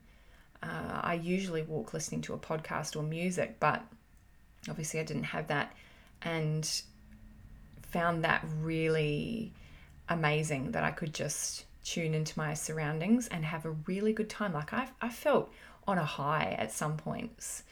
Uh, 0.62 1.02
I 1.02 1.16
usually 1.16 1.64
walk 1.64 1.94
listening 1.94 2.22
to 2.22 2.34
a 2.34 2.38
podcast 2.38 2.96
or 2.96 3.04
music, 3.04 3.60
but 3.60 3.82
obviously 4.70 5.00
I 5.00 5.04
didn't 5.04 5.24
have 5.24 5.48
that 5.48 5.76
and 6.22 6.70
found 7.82 8.24
that 8.24 8.46
really 8.62 9.54
amazing 10.10 10.72
that 10.72 10.84
I 10.84 10.92
could 10.92 11.14
just 11.14 11.66
tune 11.84 12.14
into 12.14 12.38
my 12.38 12.54
surroundings 12.54 13.28
and 13.28 13.46
have 13.46 13.66
a 13.66 13.72
really 13.72 14.14
good 14.14 14.30
time. 14.30 14.54
Like 14.54 14.74
I, 14.74 14.90
I 15.02 15.10
felt 15.10 15.52
on 15.88 15.98
a 15.98 16.06
high 16.06 16.56
at 16.58 16.72
some 16.72 16.98
points. 16.98 17.64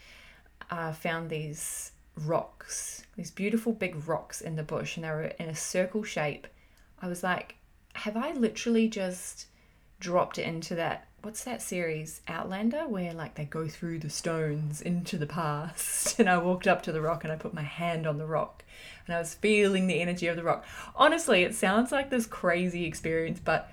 I 0.70 0.90
uh, 0.90 0.94
found 0.94 1.30
these 1.30 1.92
rocks, 2.16 3.04
these 3.16 3.32
beautiful 3.32 3.74
big 3.74 4.08
rocks 4.08 4.42
in 4.42 4.56
the 4.56 4.64
bush, 4.64 4.96
and 4.96 5.04
they 5.04 5.10
were 5.10 5.24
in 5.24 5.50
a 5.50 5.56
circle 5.56 6.04
shape. 6.04 6.48
I 7.02 7.08
was 7.08 7.24
like, 7.24 7.56
have 7.94 8.16
I 8.16 8.32
literally 8.32 8.88
just 8.88 9.48
dropped 10.00 10.38
into 10.38 10.76
that? 10.76 11.08
What's 11.22 11.44
that 11.44 11.62
series, 11.62 12.22
Outlander, 12.28 12.88
where 12.88 13.14
like 13.14 13.36
they 13.36 13.46
go 13.46 13.68
through 13.68 14.00
the 14.00 14.10
stones 14.10 14.82
into 14.82 15.18
the 15.18 15.28
past? 15.28 16.00
And 16.20 16.30
I 16.30 16.38
walked 16.38 16.68
up 16.68 16.84
to 16.84 16.92
the 16.92 17.02
rock 17.02 17.24
and 17.24 17.34
I 17.34 17.36
put 17.36 17.54
my 17.54 17.64
hand 17.64 18.06
on 18.06 18.18
the 18.18 18.26
rock 18.26 18.64
and 19.08 19.16
I 19.16 19.20
was 19.20 19.34
feeling 19.34 19.88
the 19.88 20.02
energy 20.02 20.28
of 20.28 20.36
the 20.36 20.44
rock. 20.44 20.66
Honestly, 20.96 21.44
it 21.44 21.56
sounds 21.56 21.92
like 21.92 22.10
this 22.10 22.26
crazy 22.26 22.86
experience, 22.86 23.40
but 23.44 23.72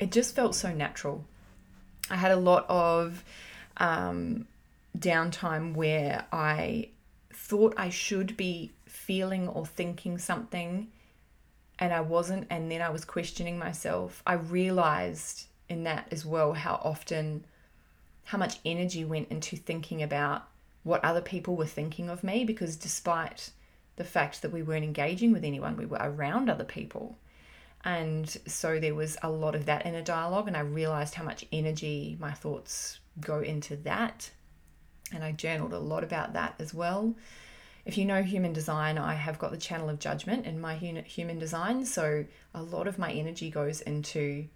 it 0.00 0.10
just 0.10 0.34
felt 0.34 0.54
so 0.54 0.72
natural. 0.72 1.24
I 2.10 2.16
had 2.16 2.32
a 2.32 2.36
lot 2.36 2.64
of 2.68 3.22
um, 3.76 4.48
downtime 4.98 5.74
where 5.74 6.24
I 6.32 6.88
thought 7.32 7.74
I 7.76 7.90
should 7.90 8.36
be 8.36 8.72
feeling 8.86 9.46
or 9.46 9.66
thinking 9.66 10.18
something 10.18 10.88
and 11.78 11.92
I 11.92 12.00
wasn't, 12.00 12.46
and 12.50 12.70
then 12.70 12.82
I 12.82 12.90
was 12.90 13.04
questioning 13.04 13.58
myself. 13.58 14.22
I 14.26 14.34
realized 14.34 15.46
in 15.68 15.84
that 15.84 16.08
as 16.10 16.26
well 16.26 16.52
how 16.52 16.80
often, 16.82 17.44
how 18.24 18.38
much 18.38 18.58
energy 18.64 19.04
went 19.04 19.30
into 19.30 19.56
thinking 19.56 20.02
about 20.02 20.46
what 20.82 21.04
other 21.04 21.20
people 21.20 21.56
were 21.56 21.66
thinking 21.66 22.10
of 22.10 22.24
me 22.24 22.44
because 22.44 22.76
despite 22.76 23.50
the 23.96 24.04
fact 24.04 24.42
that 24.42 24.52
we 24.52 24.62
weren't 24.62 24.84
engaging 24.84 25.32
with 25.32 25.44
anyone, 25.44 25.76
we 25.76 25.86
were 25.86 25.98
around 26.00 26.48
other 26.48 26.64
people. 26.64 27.16
And 27.84 28.28
so 28.46 28.78
there 28.78 28.94
was 28.94 29.16
a 29.22 29.30
lot 29.30 29.54
of 29.54 29.66
that 29.66 29.86
in 29.86 29.94
a 29.94 30.02
dialogue, 30.02 30.48
and 30.48 30.56
I 30.56 30.60
realized 30.60 31.14
how 31.14 31.24
much 31.24 31.44
energy 31.50 32.16
my 32.20 32.32
thoughts 32.32 32.98
go 33.20 33.40
into 33.40 33.76
that. 33.76 34.30
And 35.12 35.24
I 35.24 35.32
journaled 35.32 35.72
a 35.72 35.78
lot 35.78 36.04
about 36.04 36.34
that 36.34 36.54
as 36.58 36.74
well. 36.74 37.14
If 37.86 37.96
you 37.96 38.04
know 38.04 38.22
human 38.22 38.52
design, 38.52 38.98
I 38.98 39.14
have 39.14 39.38
got 39.38 39.50
the 39.50 39.56
channel 39.56 39.88
of 39.88 39.98
judgment 39.98 40.44
in 40.44 40.60
my 40.60 40.74
human 40.76 41.38
design. 41.38 41.86
So 41.86 42.26
a 42.54 42.62
lot 42.62 42.86
of 42.86 42.98
my 42.98 43.10
energy 43.10 43.50
goes 43.50 43.80
into 43.80 44.46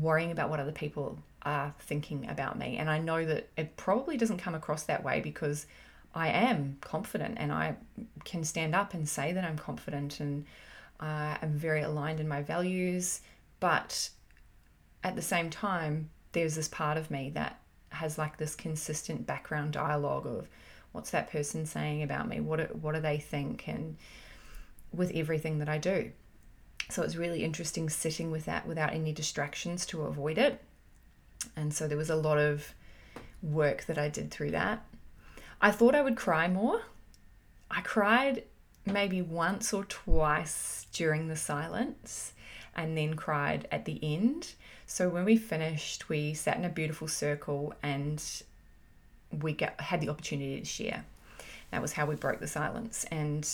worrying 0.00 0.30
about 0.30 0.48
what 0.48 0.60
other 0.60 0.72
people 0.72 1.18
are 1.42 1.74
thinking 1.80 2.28
about 2.30 2.56
me. 2.58 2.76
And 2.76 2.88
I 2.88 2.98
know 2.98 3.24
that 3.24 3.48
it 3.56 3.76
probably 3.76 4.16
doesn't 4.16 4.38
come 4.38 4.54
across 4.54 4.84
that 4.84 5.02
way 5.02 5.20
because 5.20 5.66
I 6.14 6.28
am 6.28 6.78
confident 6.80 7.36
and 7.38 7.50
I 7.50 7.76
can 8.24 8.44
stand 8.44 8.74
up 8.74 8.94
and 8.94 9.08
say 9.08 9.32
that 9.32 9.44
I'm 9.44 9.58
confident 9.58 10.20
and 10.20 10.46
uh, 11.00 11.36
I'm 11.40 11.52
very 11.52 11.82
aligned 11.82 12.20
in 12.20 12.28
my 12.28 12.42
values. 12.42 13.20
But 13.60 14.10
at 15.04 15.16
the 15.16 15.22
same 15.22 15.50
time, 15.50 16.10
there's 16.32 16.54
this 16.54 16.68
part 16.68 16.98
of 16.98 17.10
me 17.10 17.30
that 17.30 17.60
has 17.90 18.18
like 18.18 18.36
this 18.36 18.54
consistent 18.54 19.26
background 19.26 19.72
dialogue 19.72 20.26
of 20.26 20.48
what's 20.92 21.10
that 21.10 21.30
person 21.30 21.64
saying 21.64 22.02
about 22.02 22.28
me? 22.28 22.40
What 22.40 22.74
what 22.76 22.94
do 22.94 23.00
they 23.00 23.18
think? 23.18 23.68
And 23.68 23.96
with 24.92 25.12
everything 25.14 25.58
that 25.58 25.68
I 25.68 25.78
do. 25.78 26.10
So 26.88 27.02
it's 27.02 27.16
really 27.16 27.44
interesting 27.44 27.90
sitting 27.90 28.30
with 28.30 28.44
that 28.44 28.66
without 28.66 28.92
any 28.92 29.12
distractions 29.12 29.84
to 29.86 30.02
avoid 30.02 30.38
it. 30.38 30.62
And 31.56 31.74
so 31.74 31.88
there 31.88 31.98
was 31.98 32.10
a 32.10 32.16
lot 32.16 32.38
of 32.38 32.74
work 33.42 33.84
that 33.86 33.98
I 33.98 34.08
did 34.08 34.30
through 34.30 34.52
that. 34.52 34.84
I 35.60 35.70
thought 35.70 35.94
I 35.94 36.02
would 36.02 36.16
cry 36.16 36.48
more. 36.48 36.82
I 37.70 37.80
cried 37.80 38.44
maybe 38.86 39.20
once 39.20 39.72
or 39.72 39.84
twice 39.84 40.86
during 40.92 41.28
the 41.28 41.36
silence 41.36 42.32
and 42.74 42.96
then 42.96 43.14
cried 43.14 43.66
at 43.70 43.84
the 43.84 43.98
end 44.02 44.54
so 44.86 45.08
when 45.08 45.24
we 45.24 45.36
finished 45.36 46.08
we 46.08 46.34
sat 46.34 46.56
in 46.56 46.64
a 46.64 46.68
beautiful 46.68 47.08
circle 47.08 47.74
and 47.82 48.22
we 49.42 49.52
get, 49.52 49.80
had 49.80 50.00
the 50.00 50.08
opportunity 50.08 50.60
to 50.60 50.66
share. 50.66 51.04
That 51.70 51.82
was 51.82 51.92
how 51.92 52.06
we 52.06 52.14
broke 52.14 52.40
the 52.40 52.46
silence. 52.46 53.04
And 53.10 53.46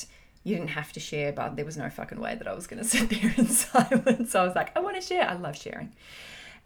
you 0.44 0.56
didn't 0.56 0.70
have 0.70 0.92
to 0.92 1.00
share, 1.00 1.32
but 1.32 1.56
there 1.56 1.64
was 1.64 1.76
no 1.76 1.88
fucking 1.88 2.20
way 2.20 2.34
that 2.34 2.46
I 2.46 2.52
was 2.52 2.66
going 2.66 2.82
to 2.82 2.88
sit 2.88 3.08
there 3.08 3.34
in 3.36 3.46
silence. 3.46 4.32
So 4.32 4.40
I 4.40 4.44
was 4.44 4.54
like, 4.54 4.76
I 4.76 4.80
want 4.80 4.96
to 4.96 5.02
share. 5.02 5.28
I 5.28 5.34
love 5.34 5.56
sharing. 5.56 5.92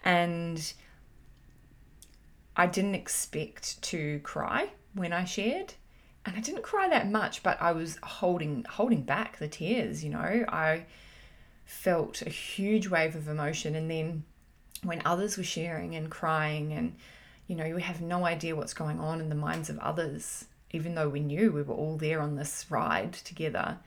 And 0.04 0.72
I 2.56 2.66
didn't 2.66 2.94
expect 2.94 3.80
to 3.82 4.20
cry 4.20 4.70
when 4.94 5.12
I 5.12 5.24
shared. 5.24 5.74
And 6.26 6.36
I 6.36 6.40
didn't 6.40 6.62
cry 6.62 6.88
that 6.88 7.10
much, 7.10 7.42
but 7.42 7.60
I 7.62 7.72
was 7.72 7.98
holding 8.02 8.64
holding 8.68 9.02
back 9.02 9.38
the 9.38 9.48
tears, 9.48 10.02
you 10.04 10.10
know. 10.10 10.44
I 10.48 10.84
felt 11.64 12.22
a 12.22 12.30
huge 12.30 12.88
wave 12.88 13.14
of 13.16 13.28
emotion 13.28 13.74
and 13.74 13.90
then 13.90 14.24
when 14.82 15.02
others 15.04 15.36
were 15.36 15.44
sharing 15.44 15.96
and 15.96 16.10
crying 16.10 16.72
and 16.72 16.94
you 17.46 17.54
know, 17.56 17.64
you 17.64 17.76
have 17.76 18.00
no 18.00 18.24
idea 18.26 18.56
what's 18.56 18.74
going 18.74 18.98
on 18.98 19.20
in 19.20 19.28
the 19.28 19.34
minds 19.36 19.70
of 19.70 19.78
others, 19.78 20.46
even 20.72 20.94
though 20.96 21.08
we 21.08 21.20
knew 21.20 21.52
we 21.52 21.62
were 21.62 21.74
all 21.74 21.96
there 21.96 22.20
on 22.20 22.34
this 22.34 22.66
ride 22.70 23.12
together. 23.12 23.78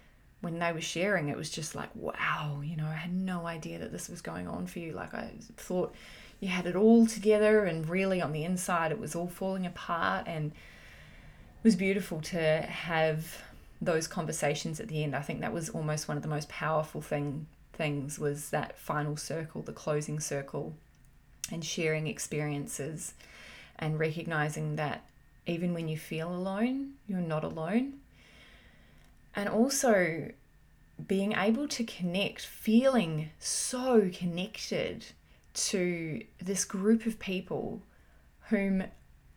when 0.41 0.59
they 0.59 0.71
were 0.71 0.81
sharing, 0.81 1.27
it 1.29 1.37
was 1.37 1.49
just 1.49 1.75
like, 1.75 1.89
wow, 1.95 2.61
you 2.63 2.77
know, 2.77 2.85
I 2.85 2.93
had 2.93 3.13
no 3.13 3.45
idea 3.45 3.79
that 3.79 3.91
this 3.91 4.07
was 4.07 4.21
going 4.21 4.47
on 4.47 4.67
for 4.67 4.79
you. 4.79 4.93
Like, 4.93 5.13
I 5.13 5.31
thought 5.57 5.93
you 6.39 6.47
had 6.47 6.65
it 6.65 6.75
all 6.75 7.05
together, 7.05 7.65
and 7.65 7.87
really 7.89 8.21
on 8.21 8.31
the 8.31 8.45
inside, 8.45 8.91
it 8.91 8.99
was 8.99 9.15
all 9.15 9.27
falling 9.27 9.65
apart. 9.65 10.25
And 10.27 10.53
was 11.63 11.75
beautiful 11.75 12.21
to 12.21 12.61
have 12.61 13.43
those 13.81 14.07
conversations 14.07 14.79
at 14.79 14.87
the 14.87 15.03
end. 15.03 15.15
I 15.15 15.21
think 15.21 15.41
that 15.41 15.53
was 15.53 15.69
almost 15.69 16.07
one 16.07 16.17
of 16.17 16.23
the 16.23 16.29
most 16.29 16.49
powerful 16.49 17.01
thing 17.01 17.47
things 17.73 18.19
was 18.19 18.49
that 18.49 18.77
final 18.77 19.15
circle, 19.15 19.61
the 19.61 19.71
closing 19.71 20.19
circle, 20.19 20.75
and 21.51 21.63
sharing 21.63 22.07
experiences 22.07 23.13
and 23.77 23.97
recognizing 23.97 24.75
that 24.75 25.05
even 25.47 25.73
when 25.73 25.87
you 25.87 25.97
feel 25.97 26.29
alone, 26.29 26.91
you're 27.07 27.21
not 27.21 27.43
alone. 27.43 27.93
And 29.33 29.47
also 29.47 30.29
being 31.07 31.31
able 31.31 31.67
to 31.69 31.83
connect, 31.85 32.45
feeling 32.45 33.31
so 33.39 34.09
connected 34.13 35.05
to 35.53 36.21
this 36.41 36.65
group 36.65 37.05
of 37.05 37.17
people 37.17 37.81
whom 38.49 38.83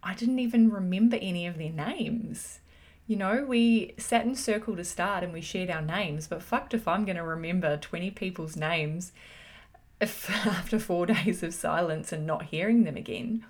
I 0.02 0.14
didn't 0.14 0.38
even 0.38 0.71
remember 0.71 1.16
any 1.21 1.47
of 1.47 1.59
their 1.59 1.73
names. 1.73 2.59
You 3.06 3.16
know, 3.16 3.44
we 3.44 3.94
sat 3.99 4.25
in 4.25 4.35
circle 4.35 4.76
to 4.76 4.85
start 4.85 5.23
and 5.25 5.32
we 5.32 5.40
shared 5.40 5.71
our 5.71 5.82
names, 5.82 6.26
but 6.26 6.42
fucked 6.42 6.75
if 6.75 6.88
I'm 6.88 7.04
going 7.04 7.16
to 7.16 7.23
remember 7.23 7.76
20 7.76 8.11
people's 8.12 8.56
names 8.56 9.12
if, 10.00 10.30
after 10.47 10.78
four 10.78 11.06
days 11.14 11.42
of 11.42 11.54
silence 11.54 12.12
and 12.12 12.26
not 12.26 12.47
hearing 12.47 12.85
them 12.85 12.97
again. 12.97 13.44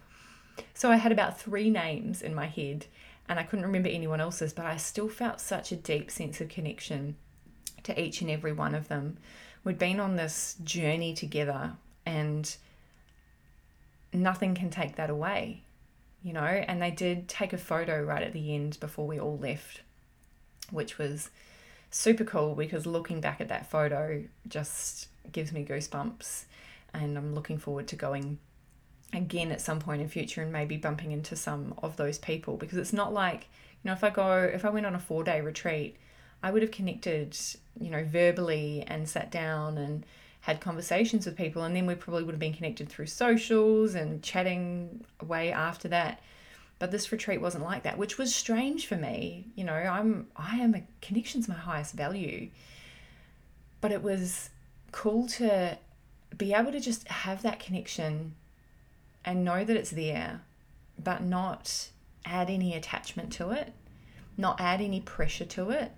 So 0.74 0.90
I 0.90 0.96
had 0.96 1.12
about 1.12 1.40
three 1.40 1.70
names 1.70 2.22
in 2.22 2.34
my 2.34 2.46
head 2.46 2.86
and 3.28 3.38
I 3.38 3.44
couldn't 3.44 3.64
remember 3.64 3.88
anyone 3.88 4.20
else's, 4.20 4.52
but 4.52 4.66
I 4.66 4.76
still 4.76 5.08
felt 5.08 5.40
such 5.40 5.72
a 5.72 5.76
deep 5.76 6.10
sense 6.10 6.40
of 6.40 6.48
connection 6.48 7.16
to 7.84 8.00
each 8.00 8.20
and 8.20 8.30
every 8.30 8.52
one 8.52 8.74
of 8.74 8.88
them. 8.88 9.16
We'd 9.64 9.78
been 9.78 10.00
on 10.00 10.16
this 10.16 10.56
journey 10.64 11.14
together 11.14 11.72
and 12.04 12.54
nothing 14.12 14.54
can 14.54 14.70
take 14.70 14.96
that 14.96 15.08
away, 15.08 15.62
you 16.22 16.32
know. 16.32 16.42
And 16.42 16.80
they 16.80 16.90
did 16.90 17.28
take 17.28 17.52
a 17.52 17.58
photo 17.58 18.02
right 18.02 18.22
at 18.22 18.32
the 18.32 18.54
end 18.54 18.78
before 18.80 19.06
we 19.06 19.18
all 19.18 19.38
left, 19.38 19.82
which 20.70 20.98
was 20.98 21.30
super 21.90 22.24
cool 22.24 22.54
because 22.54 22.86
looking 22.86 23.20
back 23.20 23.40
at 23.40 23.48
that 23.48 23.70
photo 23.70 24.24
just 24.48 25.08
gives 25.30 25.52
me 25.52 25.64
goosebumps. 25.64 26.44
And 26.94 27.16
I'm 27.16 27.34
looking 27.34 27.58
forward 27.58 27.88
to 27.88 27.96
going 27.96 28.38
again 29.12 29.52
at 29.52 29.60
some 29.60 29.78
point 29.78 30.02
in 30.02 30.08
future 30.08 30.42
and 30.42 30.52
maybe 30.52 30.76
bumping 30.76 31.12
into 31.12 31.36
some 31.36 31.74
of 31.82 31.96
those 31.96 32.18
people 32.18 32.56
because 32.56 32.78
it's 32.78 32.92
not 32.92 33.12
like 33.12 33.48
you 33.82 33.88
know 33.88 33.92
if 33.92 34.02
i 34.02 34.10
go 34.10 34.38
if 34.38 34.64
i 34.64 34.70
went 34.70 34.86
on 34.86 34.94
a 34.94 34.98
four 34.98 35.22
day 35.22 35.40
retreat 35.40 35.96
i 36.42 36.50
would 36.50 36.62
have 36.62 36.70
connected 36.70 37.36
you 37.78 37.90
know 37.90 38.04
verbally 38.04 38.82
and 38.86 39.08
sat 39.08 39.30
down 39.30 39.76
and 39.76 40.06
had 40.42 40.60
conversations 40.60 41.26
with 41.26 41.36
people 41.36 41.62
and 41.62 41.74
then 41.74 41.86
we 41.86 41.94
probably 41.94 42.22
would 42.22 42.32
have 42.32 42.40
been 42.40 42.52
connected 42.52 42.88
through 42.88 43.06
socials 43.06 43.94
and 43.94 44.22
chatting 44.22 45.04
away 45.20 45.50
after 45.50 45.88
that 45.88 46.20
but 46.78 46.90
this 46.90 47.10
retreat 47.12 47.40
wasn't 47.40 47.62
like 47.62 47.82
that 47.84 47.96
which 47.98 48.18
was 48.18 48.34
strange 48.34 48.86
for 48.86 48.96
me 48.96 49.46
you 49.54 49.64
know 49.64 49.72
i'm 49.72 50.26
i 50.36 50.56
am 50.56 50.74
a 50.74 50.82
connection's 51.00 51.48
my 51.48 51.54
highest 51.54 51.94
value 51.94 52.48
but 53.80 53.92
it 53.92 54.02
was 54.02 54.50
cool 54.92 55.26
to 55.26 55.76
be 56.36 56.54
able 56.54 56.72
to 56.72 56.80
just 56.80 57.06
have 57.08 57.42
that 57.42 57.60
connection 57.60 58.34
and 59.24 59.44
know 59.44 59.64
that 59.64 59.76
it's 59.76 59.90
there, 59.90 60.40
but 61.02 61.22
not 61.22 61.88
add 62.24 62.48
any 62.50 62.74
attachment 62.74 63.32
to 63.34 63.50
it, 63.50 63.72
not 64.36 64.60
add 64.60 64.80
any 64.80 65.00
pressure 65.00 65.44
to 65.44 65.70
it. 65.70 65.92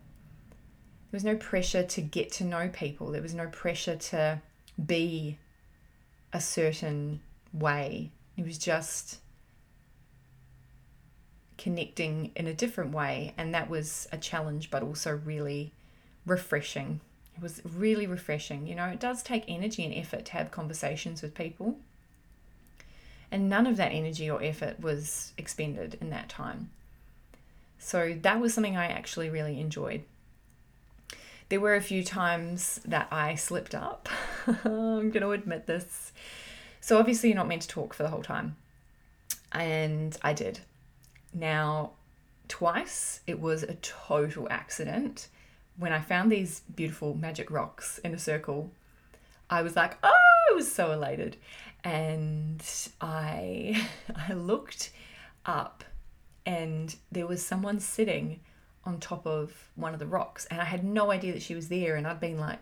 There 1.14 1.18
was 1.18 1.24
no 1.24 1.36
pressure 1.36 1.84
to 1.84 2.00
get 2.00 2.32
to 2.32 2.44
know 2.44 2.68
people, 2.68 3.12
there 3.12 3.22
was 3.22 3.34
no 3.34 3.46
pressure 3.46 3.94
to 3.94 4.42
be 4.84 5.38
a 6.32 6.40
certain 6.40 7.20
way. 7.52 8.10
It 8.36 8.44
was 8.44 8.58
just 8.58 9.20
connecting 11.56 12.32
in 12.34 12.48
a 12.48 12.52
different 12.52 12.90
way, 12.90 13.32
and 13.38 13.54
that 13.54 13.70
was 13.70 14.08
a 14.10 14.18
challenge, 14.18 14.72
but 14.72 14.82
also 14.82 15.14
really 15.24 15.72
refreshing. 16.26 17.00
It 17.36 17.42
was 17.44 17.62
really 17.64 18.08
refreshing. 18.08 18.66
You 18.66 18.74
know, 18.74 18.86
it 18.86 18.98
does 18.98 19.22
take 19.22 19.44
energy 19.46 19.84
and 19.84 19.94
effort 19.94 20.24
to 20.24 20.32
have 20.32 20.50
conversations 20.50 21.22
with 21.22 21.32
people. 21.32 21.76
And 23.30 23.48
none 23.48 23.68
of 23.68 23.76
that 23.76 23.92
energy 23.92 24.28
or 24.28 24.42
effort 24.42 24.80
was 24.80 25.32
expended 25.38 25.96
in 26.00 26.10
that 26.10 26.28
time. 26.28 26.70
So 27.78 28.18
that 28.22 28.40
was 28.40 28.52
something 28.52 28.76
I 28.76 28.86
actually 28.86 29.30
really 29.30 29.60
enjoyed. 29.60 30.02
There 31.54 31.60
were 31.60 31.76
a 31.76 31.80
few 31.80 32.02
times 32.02 32.80
that 32.84 33.06
I 33.12 33.36
slipped 33.36 33.76
up. 33.76 34.08
I'm 34.64 35.12
going 35.12 35.20
to 35.20 35.30
admit 35.30 35.68
this. 35.68 36.10
So, 36.80 36.98
obviously, 36.98 37.28
you're 37.28 37.36
not 37.36 37.46
meant 37.46 37.62
to 37.62 37.68
talk 37.68 37.94
for 37.94 38.02
the 38.02 38.08
whole 38.08 38.24
time. 38.24 38.56
And 39.52 40.18
I 40.20 40.32
did. 40.32 40.58
Now, 41.32 41.92
twice 42.48 43.20
it 43.28 43.38
was 43.38 43.62
a 43.62 43.74
total 43.74 44.48
accident. 44.50 45.28
When 45.76 45.92
I 45.92 46.00
found 46.00 46.32
these 46.32 46.62
beautiful 46.74 47.14
magic 47.14 47.52
rocks 47.52 47.98
in 47.98 48.12
a 48.12 48.18
circle, 48.18 48.72
I 49.48 49.62
was 49.62 49.76
like, 49.76 49.96
oh, 50.02 50.10
I 50.50 50.54
was 50.56 50.72
so 50.72 50.90
elated 50.90 51.36
and 51.84 52.64
I 53.00 53.86
I 54.28 54.32
looked 54.32 54.90
up 55.46 55.84
and 56.44 56.96
there 57.12 57.28
was 57.28 57.46
someone 57.46 57.78
sitting 57.78 58.40
on 58.86 59.00
top 59.00 59.26
of 59.26 59.52
one 59.76 59.92
of 59.94 59.98
the 59.98 60.06
rocks 60.06 60.46
and 60.50 60.60
I 60.60 60.64
had 60.64 60.84
no 60.84 61.10
idea 61.10 61.32
that 61.32 61.42
she 61.42 61.54
was 61.54 61.68
there 61.68 61.96
and 61.96 62.06
I'd 62.06 62.20
been 62.20 62.38
like 62.38 62.60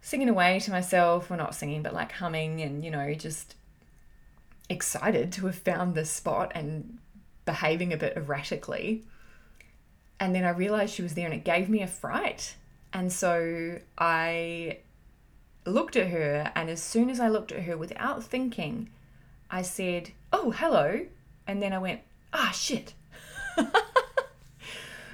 singing 0.00 0.28
away 0.28 0.58
to 0.60 0.70
myself 0.70 1.30
or 1.30 1.36
not 1.36 1.54
singing 1.54 1.82
but 1.82 1.94
like 1.94 2.12
humming 2.12 2.60
and 2.60 2.84
you 2.84 2.90
know 2.90 3.14
just 3.14 3.54
excited 4.68 5.32
to 5.32 5.46
have 5.46 5.56
found 5.56 5.94
this 5.94 6.10
spot 6.10 6.52
and 6.54 6.98
behaving 7.44 7.92
a 7.92 7.96
bit 7.96 8.16
erratically 8.16 9.04
and 10.18 10.34
then 10.34 10.44
I 10.44 10.50
realized 10.50 10.94
she 10.94 11.02
was 11.02 11.14
there 11.14 11.26
and 11.26 11.34
it 11.34 11.44
gave 11.44 11.68
me 11.68 11.82
a 11.82 11.86
fright 11.86 12.56
and 12.92 13.12
so 13.12 13.78
I 13.96 14.78
looked 15.64 15.96
at 15.96 16.08
her, 16.08 16.50
and 16.54 16.68
as 16.68 16.82
soon 16.82 17.08
as 17.08 17.20
I 17.20 17.28
looked 17.28 17.52
at 17.52 17.62
her 17.62 17.76
without 17.76 18.22
thinking, 18.22 18.90
I 19.50 19.62
said, 19.62 20.12
Oh, 20.32 20.50
hello. 20.50 21.06
And 21.46 21.62
then 21.62 21.72
I 21.72 21.78
went, 21.78 22.00
Ah, 22.32 22.50
shit. 22.54 22.94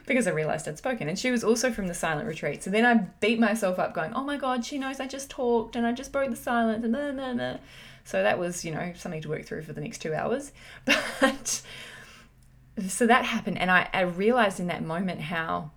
because 0.09 0.27
I 0.27 0.31
realized 0.31 0.67
I'd 0.67 0.79
spoken. 0.79 1.09
And 1.09 1.19
she 1.19 1.31
was 1.31 1.45
also 1.45 1.71
from 1.71 1.87
the 1.87 1.95
silent 1.95 2.27
retreat. 2.27 2.63
So 2.63 2.71
then 2.71 2.85
I 2.85 2.95
beat 3.21 3.39
myself 3.39 3.79
up, 3.79 3.95
going, 3.95 4.13
Oh 4.15 4.25
my 4.25 4.37
God, 4.37 4.65
she 4.65 4.79
knows 4.79 4.99
I 4.99 5.07
just 5.07 5.31
talked 5.31 5.77
and 5.77 5.87
I 5.87 5.93
just 5.93 6.11
broke 6.11 6.31
the 6.31 6.37
silence. 6.37 6.83
And 6.83 6.93
nah, 6.93 7.13
nah, 7.13 7.33
nah. 7.33 7.59
So 8.05 8.23
that 8.23 8.39
was, 8.39 8.65
you 8.65 8.73
know, 8.73 8.93
something 8.97 9.21
to 9.23 9.29
work 9.29 9.45
through 9.45 9.63
for 9.63 9.73
the 9.73 9.81
next 9.81 9.99
two 9.99 10.15
hours. 10.15 10.53
But 11.21 11.63
so 12.87 13.07
that 13.07 13.25
happened. 13.25 13.59
And 13.59 13.71
I, 13.71 13.89
I 13.93 14.03
realized 14.03 14.61
in 14.61 14.69
that 14.69 14.83
moment 14.83 15.21
how 15.21 15.73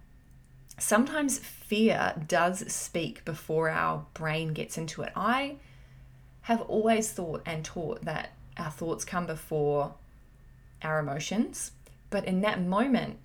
sometimes 0.78 1.40
fear 1.40 2.14
does 2.28 2.72
speak 2.72 3.26
before 3.26 3.70
our 3.70 4.06
brain 4.14 4.54
gets 4.54 4.78
into 4.78 5.02
it. 5.02 5.12
I 5.16 5.58
have 6.42 6.62
always 6.62 7.12
thought 7.12 7.42
and 7.46 7.64
taught 7.64 8.06
that 8.06 8.32
our 8.58 8.72
thoughts 8.72 9.06
come 9.06 9.26
before 9.26 9.94
our 10.84 11.00
emotions, 11.00 11.72
but 12.10 12.26
in 12.26 12.42
that 12.42 12.62
moment, 12.62 13.18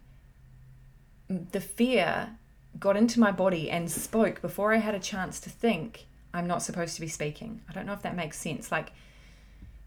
the 1.29 1.61
fear 1.61 2.31
got 2.79 2.97
into 2.97 3.21
my 3.21 3.31
body 3.31 3.71
and 3.71 3.91
spoke 3.91 4.41
before 4.43 4.73
I 4.73 4.79
had 4.79 4.95
a 4.95 5.01
chance 5.01 5.41
to 5.41 5.51
think, 5.51 6.07
I'm 6.35 6.47
not 6.47 6.62
supposed 6.62 6.95
to 6.97 7.01
be 7.01 7.09
speaking. 7.09 7.62
I 7.69 7.73
don't 7.73 7.87
know 7.87 7.93
if 7.93 8.03
that 8.03 8.17
makes 8.17 8.39
sense. 8.39 8.71
Like, 8.71 8.93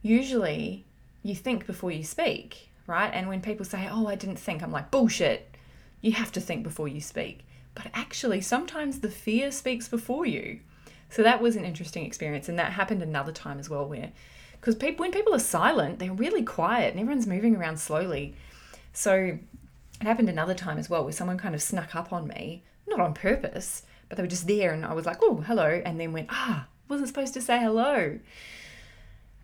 usually 0.01 0.85
you 1.23 1.35
think 1.35 1.65
before 1.65 1.91
you 1.91 2.03
speak, 2.03 2.69
right? 2.87 3.11
And 3.13 3.27
when 3.27 3.41
people 3.41 3.65
say, 3.65 3.87
Oh, 3.91 4.07
I 4.07 4.15
didn't 4.15 4.39
think, 4.39 4.63
I'm 4.63 4.71
like, 4.71 4.91
bullshit. 4.91 5.55
You 6.01 6.13
have 6.13 6.31
to 6.33 6.41
think 6.41 6.63
before 6.63 6.87
you 6.87 7.01
speak. 7.01 7.41
But 7.75 7.87
actually, 7.93 8.41
sometimes 8.41 8.99
the 8.99 9.09
fear 9.09 9.51
speaks 9.51 9.87
before 9.87 10.25
you. 10.25 10.61
So 11.09 11.23
that 11.23 11.41
was 11.41 11.55
an 11.55 11.65
interesting 11.65 12.05
experience. 12.05 12.49
And 12.49 12.57
that 12.57 12.71
happened 12.71 13.01
another 13.01 13.31
time 13.31 13.59
as 13.59 13.69
well, 13.69 13.85
where, 13.87 14.11
because 14.53 14.75
people, 14.75 15.03
when 15.03 15.11
people 15.11 15.35
are 15.35 15.39
silent, 15.39 15.99
they're 15.99 16.13
really 16.13 16.43
quiet 16.43 16.91
and 16.91 16.99
everyone's 16.99 17.27
moving 17.27 17.55
around 17.55 17.79
slowly. 17.79 18.35
So 18.93 19.37
it 19.99 20.07
happened 20.07 20.29
another 20.29 20.53
time 20.53 20.77
as 20.77 20.89
well, 20.89 21.03
where 21.03 21.11
someone 21.11 21.37
kind 21.37 21.55
of 21.55 21.61
snuck 21.61 21.95
up 21.95 22.13
on 22.13 22.27
me, 22.27 22.63
not 22.87 22.99
on 22.99 23.13
purpose, 23.13 23.83
but 24.07 24.17
they 24.17 24.23
were 24.23 24.27
just 24.27 24.47
there. 24.47 24.71
And 24.71 24.85
I 24.85 24.93
was 24.93 25.05
like, 25.05 25.17
oh, 25.21 25.37
hello. 25.45 25.81
And 25.85 25.99
then 25.99 26.13
went, 26.13 26.27
ah, 26.31 26.67
wasn't 26.87 27.09
supposed 27.09 27.33
to 27.35 27.41
say 27.41 27.59
hello. 27.59 28.19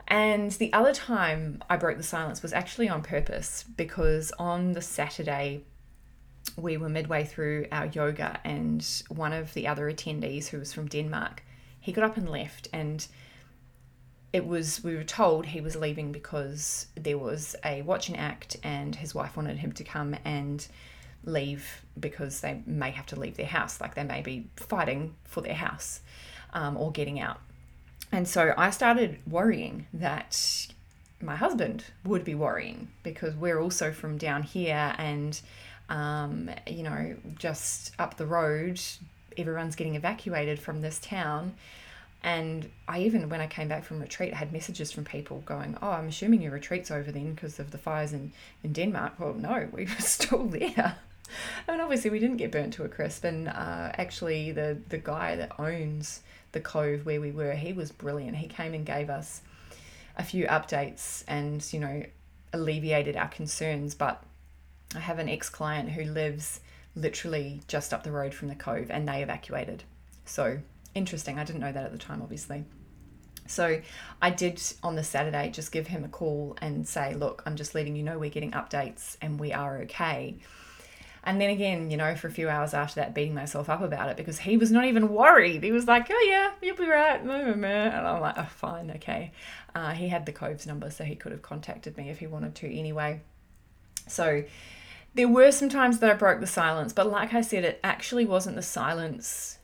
And 0.07 0.51
the 0.51 0.71
other 0.71 0.93
time 0.93 1.63
I 1.69 1.77
broke 1.77 1.97
the 1.97 2.03
silence 2.03 2.41
was 2.41 2.53
actually 2.53 2.89
on 2.89 3.01
purpose 3.01 3.65
because 3.75 4.31
on 4.37 4.73
the 4.73 4.81
Saturday 4.81 5.63
we 6.57 6.77
were 6.77 6.89
midway 6.89 7.23
through 7.23 7.65
our 7.71 7.87
yoga, 7.87 8.39
and 8.43 8.85
one 9.09 9.33
of 9.33 9.53
the 9.55 9.67
other 9.67 9.91
attendees, 9.91 10.47
who 10.47 10.59
was 10.59 10.71
from 10.71 10.87
Denmark, 10.87 11.43
he 11.79 11.91
got 11.91 12.03
up 12.03 12.17
and 12.17 12.29
left. 12.29 12.67
And 12.71 13.05
it 14.33 14.45
was, 14.45 14.83
we 14.83 14.95
were 14.95 15.03
told 15.03 15.45
he 15.45 15.61
was 15.61 15.75
leaving 15.75 16.11
because 16.11 16.87
there 16.95 17.17
was 17.17 17.55
a 17.63 17.81
watch 17.83 18.09
and 18.09 18.17
act, 18.17 18.57
and 18.63 18.95
his 18.95 19.15
wife 19.15 19.37
wanted 19.37 19.57
him 19.57 19.71
to 19.73 19.83
come 19.83 20.15
and 20.25 20.67
leave 21.23 21.81
because 21.99 22.41
they 22.41 22.61
may 22.65 22.91
have 22.91 23.05
to 23.07 23.19
leave 23.19 23.37
their 23.37 23.45
house, 23.45 23.81
like 23.81 23.95
they 23.95 24.03
may 24.03 24.21
be 24.21 24.47
fighting 24.55 25.15
for 25.23 25.41
their 25.41 25.55
house 25.55 26.01
um, 26.53 26.77
or 26.77 26.91
getting 26.91 27.19
out. 27.19 27.39
And 28.11 28.27
so 28.27 28.53
I 28.57 28.69
started 28.69 29.19
worrying 29.27 29.87
that 29.93 30.67
my 31.21 31.35
husband 31.35 31.85
would 32.03 32.23
be 32.23 32.35
worrying 32.35 32.89
because 33.03 33.35
we're 33.35 33.59
also 33.59 33.91
from 33.91 34.17
down 34.17 34.43
here 34.43 34.93
and, 34.97 35.39
um, 35.89 36.49
you 36.67 36.83
know, 36.83 37.15
just 37.37 37.93
up 37.99 38.17
the 38.17 38.25
road, 38.25 38.79
everyone's 39.37 39.75
getting 39.75 39.95
evacuated 39.95 40.59
from 40.59 40.81
this 40.81 40.99
town. 40.99 41.55
And 42.25 42.71
I 42.87 43.01
even, 43.01 43.29
when 43.29 43.39
I 43.39 43.45
came 43.45 43.67
back 43.67 43.83
from 43.83 44.01
retreat, 44.01 44.33
I 44.33 44.37
had 44.37 44.51
messages 44.51 44.91
from 44.91 45.05
people 45.05 45.43
going, 45.45 45.77
Oh, 45.79 45.91
I'm 45.91 46.07
assuming 46.07 46.41
your 46.41 46.53
retreat's 46.53 46.89
over 46.89 47.11
then 47.11 47.35
because 47.35 47.59
of 47.59 47.69
the 47.69 47.77
fires 47.77 48.13
in, 48.13 48.33
in 48.63 48.73
Denmark. 48.73 49.19
Well, 49.19 49.35
no, 49.35 49.69
we 49.71 49.85
were 49.85 49.91
still 49.99 50.47
there. 50.47 50.97
and 51.67 51.81
obviously, 51.81 52.09
we 52.09 52.17
didn't 52.17 52.37
get 52.37 52.51
burnt 52.51 52.73
to 52.73 52.83
a 52.83 52.89
crisp. 52.89 53.25
And 53.25 53.47
uh, 53.47 53.91
actually, 53.93 54.51
the, 54.51 54.75
the 54.89 54.97
guy 54.97 55.35
that 55.35 55.51
owns 55.59 56.21
the 56.51 56.59
cove 56.59 57.05
where 57.05 57.21
we 57.21 57.29
were, 57.29 57.53
he 57.53 57.73
was 57.73 57.91
brilliant. 57.91 58.37
He 58.37 58.47
came 58.47 58.73
and 58.73 58.87
gave 58.87 59.11
us 59.11 59.43
a 60.17 60.23
few 60.23 60.47
updates 60.47 61.23
and, 61.27 61.63
you 61.71 61.79
know, 61.79 62.03
alleviated 62.53 63.15
our 63.15 63.27
concerns. 63.27 63.93
But 63.93 64.23
I 64.95 64.99
have 64.99 65.19
an 65.19 65.29
ex 65.29 65.47
client 65.47 65.89
who 65.91 66.05
lives 66.05 66.59
literally 66.95 67.61
just 67.67 67.93
up 67.93 68.01
the 68.01 68.11
road 68.11 68.33
from 68.33 68.47
the 68.47 68.55
cove 68.55 68.89
and 68.89 69.07
they 69.07 69.21
evacuated. 69.21 69.83
So 70.25 70.61
interesting. 70.95 71.37
I 71.37 71.43
didn't 71.43 71.61
know 71.61 71.71
that 71.71 71.85
at 71.85 71.91
the 71.91 71.97
time, 71.97 72.21
obviously. 72.21 72.65
So 73.47 73.81
I 74.21 74.31
did 74.31 74.61
on 74.81 74.95
the 74.95 75.03
Saturday 75.03 75.51
just 75.51 75.71
give 75.71 75.87
him 75.87 76.03
a 76.03 76.07
call 76.07 76.57
and 76.61 76.87
say, 76.87 77.13
look, 77.13 77.43
I'm 77.45 77.55
just 77.55 77.75
letting 77.75 77.95
you 77.95 78.01
know 78.01 78.17
we're 78.17 78.31
getting 78.31 78.51
updates 78.51 79.17
and 79.21 79.39
we 79.39 79.53
are 79.53 79.81
okay. 79.83 80.37
And 81.23 81.41
then 81.41 81.49
again, 81.49 81.89
you 81.89 81.97
know, 81.97 82.15
for 82.15 82.27
a 82.27 82.31
few 82.31 82.49
hours 82.49 82.73
after 82.73 83.01
that, 83.01 83.15
beating 83.15 83.33
myself 83.33 83.67
up 83.69 83.81
about 83.81 84.09
it 84.09 84.17
because 84.17 84.39
he 84.39 84.57
was 84.57 84.71
not 84.71 84.85
even 84.85 85.09
worried. 85.09 85.63
He 85.63 85.71
was 85.71 85.87
like, 85.87 86.07
oh, 86.09 86.27
yeah, 86.27 86.51
you'll 86.61 86.75
be 86.75 86.87
right. 86.87 87.19
And 87.19 87.31
I'm 87.31 88.21
like, 88.21 88.37
oh, 88.37 88.47
fine, 88.49 88.91
okay. 88.91 89.31
Uh, 89.73 89.91
he 89.91 90.07
had 90.07 90.25
the 90.27 90.31
Cove's 90.31 90.67
number, 90.67 90.89
so 90.91 91.03
he 91.03 91.15
could 91.15 91.31
have 91.31 91.41
contacted 91.41 91.97
me 91.97 92.09
if 92.09 92.19
he 92.19 92.27
wanted 92.27 92.53
to 92.55 92.71
anyway. 92.71 93.21
So 94.07 94.43
there 95.15 95.27
were 95.27 95.51
some 95.51 95.69
times 95.69 95.97
that 95.99 96.11
I 96.11 96.13
broke 96.13 96.41
the 96.41 96.47
silence, 96.47 96.93
but 96.93 97.09
like 97.09 97.33
I 97.33 97.41
said, 97.41 97.63
it 97.63 97.79
actually 97.83 98.25
wasn't 98.25 98.55
the 98.55 98.61
silence 98.61 99.57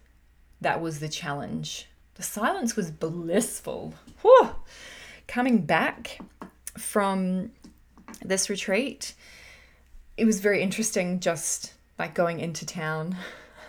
that 0.62 0.82
was 0.82 1.00
the 1.00 1.10
challenge. 1.10 1.88
The 2.16 2.24
silence 2.24 2.76
was 2.76 2.92
blissful. 2.92 3.94
Whew. 4.22 4.50
Coming 5.28 5.66
back 5.66 6.20
from 6.78 7.52
this 8.24 8.50
retreat, 8.50 9.14
it 10.18 10.26
was 10.26 10.40
very 10.40 10.62
interesting 10.62 11.20
just 11.20 11.74
like 11.98 12.14
going 12.14 12.40
into 12.40 12.66
town 12.66 13.16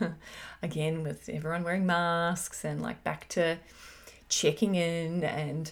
again 0.62 1.02
with 1.02 1.28
everyone 1.28 1.64
wearing 1.64 1.86
masks 1.86 2.64
and 2.64 2.82
like 2.82 3.02
back 3.04 3.28
to 3.28 3.58
checking 4.28 4.74
in 4.74 5.22
and 5.24 5.70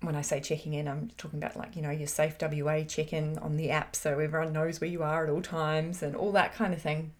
when 0.00 0.16
I 0.16 0.22
say 0.22 0.40
checking 0.40 0.74
in, 0.74 0.86
I'm 0.86 1.10
talking 1.16 1.38
about 1.38 1.56
like, 1.56 1.76
you 1.76 1.82
know, 1.82 1.90
your 1.90 2.06
Safe 2.06 2.36
WA 2.40 2.82
check 2.82 3.12
in 3.12 3.38
on 3.38 3.56
the 3.56 3.70
app 3.70 3.96
so 3.96 4.18
everyone 4.18 4.52
knows 4.52 4.80
where 4.80 4.90
you 4.90 5.02
are 5.02 5.24
at 5.24 5.30
all 5.30 5.42
times 5.42 6.02
and 6.02 6.14
all 6.14 6.32
that 6.32 6.54
kind 6.54 6.74
of 6.74 6.82
thing. 6.82 7.12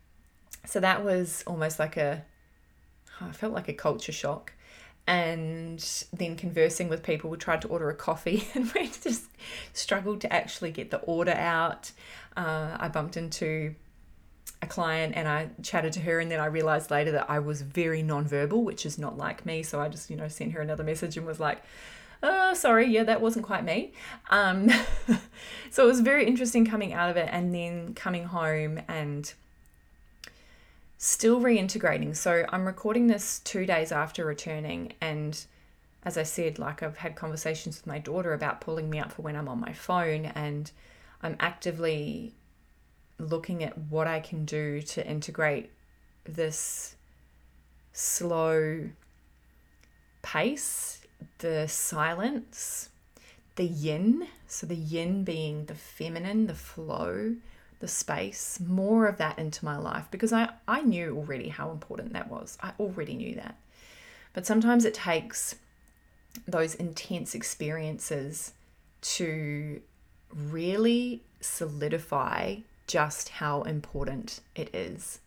So 0.66 0.80
that 0.80 1.04
was 1.04 1.42
almost 1.46 1.78
like 1.78 1.96
a, 1.96 2.24
I 3.20 3.32
felt 3.32 3.52
like 3.52 3.68
a 3.68 3.72
culture 3.72 4.12
shock. 4.12 4.52
And 5.06 5.84
then 6.14 6.34
conversing 6.36 6.88
with 6.88 7.02
people, 7.02 7.28
we 7.28 7.36
tried 7.36 7.60
to 7.62 7.68
order 7.68 7.90
a 7.90 7.94
coffee 7.94 8.48
and 8.54 8.72
we 8.72 8.88
just 8.88 9.26
struggled 9.72 10.20
to 10.22 10.32
actually 10.32 10.70
get 10.70 10.90
the 10.90 10.98
order 11.00 11.32
out. 11.32 11.92
Uh, 12.36 12.76
I 12.78 12.88
bumped 12.88 13.16
into 13.16 13.74
a 14.62 14.66
client 14.66 15.14
and 15.14 15.28
I 15.28 15.50
chatted 15.62 15.92
to 15.94 16.00
her 16.00 16.20
and 16.20 16.30
then 16.30 16.40
I 16.40 16.46
realized 16.46 16.90
later 16.90 17.12
that 17.12 17.28
I 17.28 17.38
was 17.38 17.62
very 17.62 18.02
nonverbal, 18.02 18.64
which 18.64 18.86
is 18.86 18.98
not 18.98 19.18
like 19.18 19.44
me. 19.44 19.62
So 19.62 19.80
I 19.80 19.88
just, 19.88 20.10
you 20.10 20.16
know, 20.16 20.28
sent 20.28 20.52
her 20.52 20.60
another 20.60 20.84
message 20.84 21.16
and 21.16 21.26
was 21.26 21.38
like, 21.38 21.62
oh, 22.22 22.54
sorry, 22.54 22.86
yeah, 22.86 23.04
that 23.04 23.20
wasn't 23.20 23.44
quite 23.44 23.64
me. 23.64 23.92
Um, 24.30 24.70
so 25.70 25.84
it 25.84 25.86
was 25.86 26.00
very 26.00 26.26
interesting 26.26 26.64
coming 26.64 26.94
out 26.94 27.10
of 27.10 27.16
it 27.18 27.28
and 27.30 27.54
then 27.54 27.92
coming 27.94 28.24
home 28.24 28.80
and 28.88 29.32
still 30.98 31.40
reintegrating. 31.40 32.16
So 32.16 32.44
I'm 32.50 32.64
recording 32.64 33.06
this 33.06 33.40
two 33.40 33.66
days 33.66 33.92
after 33.92 34.24
returning. 34.24 34.92
And 35.00 35.38
as 36.04 36.16
I 36.18 36.22
said, 36.22 36.58
like 36.58 36.82
I've 36.82 36.98
had 36.98 37.16
conversations 37.16 37.78
with 37.78 37.86
my 37.86 37.98
daughter 37.98 38.32
about 38.32 38.60
pulling 38.60 38.90
me 38.90 38.98
up 38.98 39.12
for 39.12 39.22
when 39.22 39.36
I'm 39.36 39.48
on 39.48 39.60
my 39.60 39.72
phone. 39.72 40.26
And 40.26 40.70
I'm 41.22 41.36
actively 41.40 42.34
looking 43.18 43.62
at 43.62 43.78
what 43.78 44.06
I 44.06 44.20
can 44.20 44.44
do 44.44 44.82
to 44.82 45.06
integrate 45.06 45.70
this 46.24 46.96
slow 47.92 48.88
pace 50.22 51.04
the 51.38 51.66
silence, 51.68 52.90
the 53.56 53.64
yin, 53.64 54.28
so 54.46 54.66
the 54.66 54.74
yin 54.74 55.24
being 55.24 55.66
the 55.66 55.74
feminine, 55.74 56.46
the 56.46 56.54
flow, 56.54 57.36
the 57.84 57.88
space, 57.88 58.58
more 58.66 59.06
of 59.06 59.18
that 59.18 59.38
into 59.38 59.62
my 59.62 59.76
life 59.76 60.06
because 60.10 60.32
I, 60.32 60.48
I 60.66 60.80
knew 60.80 61.18
already 61.18 61.50
how 61.50 61.70
important 61.70 62.14
that 62.14 62.30
was. 62.30 62.56
I 62.62 62.72
already 62.80 63.12
knew 63.14 63.34
that. 63.34 63.58
But 64.32 64.46
sometimes 64.46 64.86
it 64.86 64.94
takes 64.94 65.56
those 66.48 66.74
intense 66.74 67.34
experiences 67.34 68.54
to 69.02 69.82
really 70.34 71.24
solidify 71.42 72.56
just 72.86 73.28
how 73.28 73.60
important 73.64 74.40
it 74.56 74.74
is. 74.74 75.18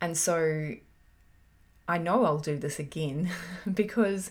And 0.00 0.16
so 0.16 0.76
I 1.88 1.98
know 1.98 2.24
I'll 2.24 2.38
do 2.38 2.56
this 2.56 2.78
again 2.78 3.30
because 3.74 4.30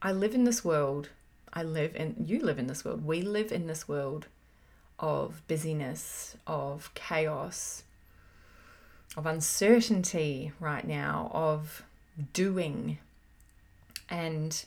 I 0.00 0.12
live 0.12 0.34
in 0.34 0.44
this 0.44 0.64
world. 0.64 1.10
I 1.52 1.64
live 1.64 1.94
in, 1.94 2.24
you 2.26 2.40
live 2.40 2.58
in 2.58 2.66
this 2.66 2.82
world. 2.82 3.04
We 3.04 3.20
live 3.20 3.52
in 3.52 3.66
this 3.66 3.86
world 3.86 4.26
of 4.98 5.42
busyness, 5.48 6.36
of 6.46 6.92
chaos, 6.94 7.84
of 9.16 9.26
uncertainty 9.26 10.52
right 10.60 10.86
now, 10.86 11.30
of 11.32 11.84
doing. 12.32 12.98
And 14.10 14.64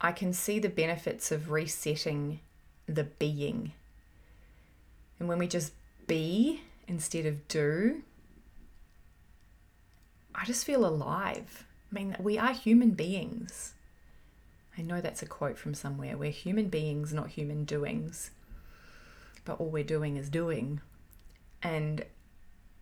I 0.00 0.12
can 0.12 0.32
see 0.32 0.58
the 0.58 0.68
benefits 0.68 1.32
of 1.32 1.50
resetting 1.50 2.40
the 2.86 3.04
being. 3.04 3.72
And 5.18 5.28
when 5.28 5.38
we 5.38 5.46
just 5.46 5.72
be 6.06 6.62
instead 6.88 7.26
of 7.26 7.46
do, 7.48 8.02
I 10.34 10.44
just 10.44 10.64
feel 10.64 10.86
alive. 10.86 11.66
I 11.90 11.94
mean, 11.94 12.16
we 12.18 12.38
are 12.38 12.52
human 12.52 12.90
beings. 12.90 13.74
I 14.78 14.82
know 14.82 15.00
that's 15.00 15.22
a 15.22 15.26
quote 15.26 15.58
from 15.58 15.74
somewhere. 15.74 16.16
We're 16.16 16.30
human 16.30 16.68
beings, 16.68 17.12
not 17.12 17.28
human 17.30 17.64
doings. 17.64 18.30
But 19.50 19.58
all 19.58 19.68
we're 19.68 19.82
doing 19.82 20.16
is 20.16 20.28
doing. 20.28 20.80
And 21.60 22.04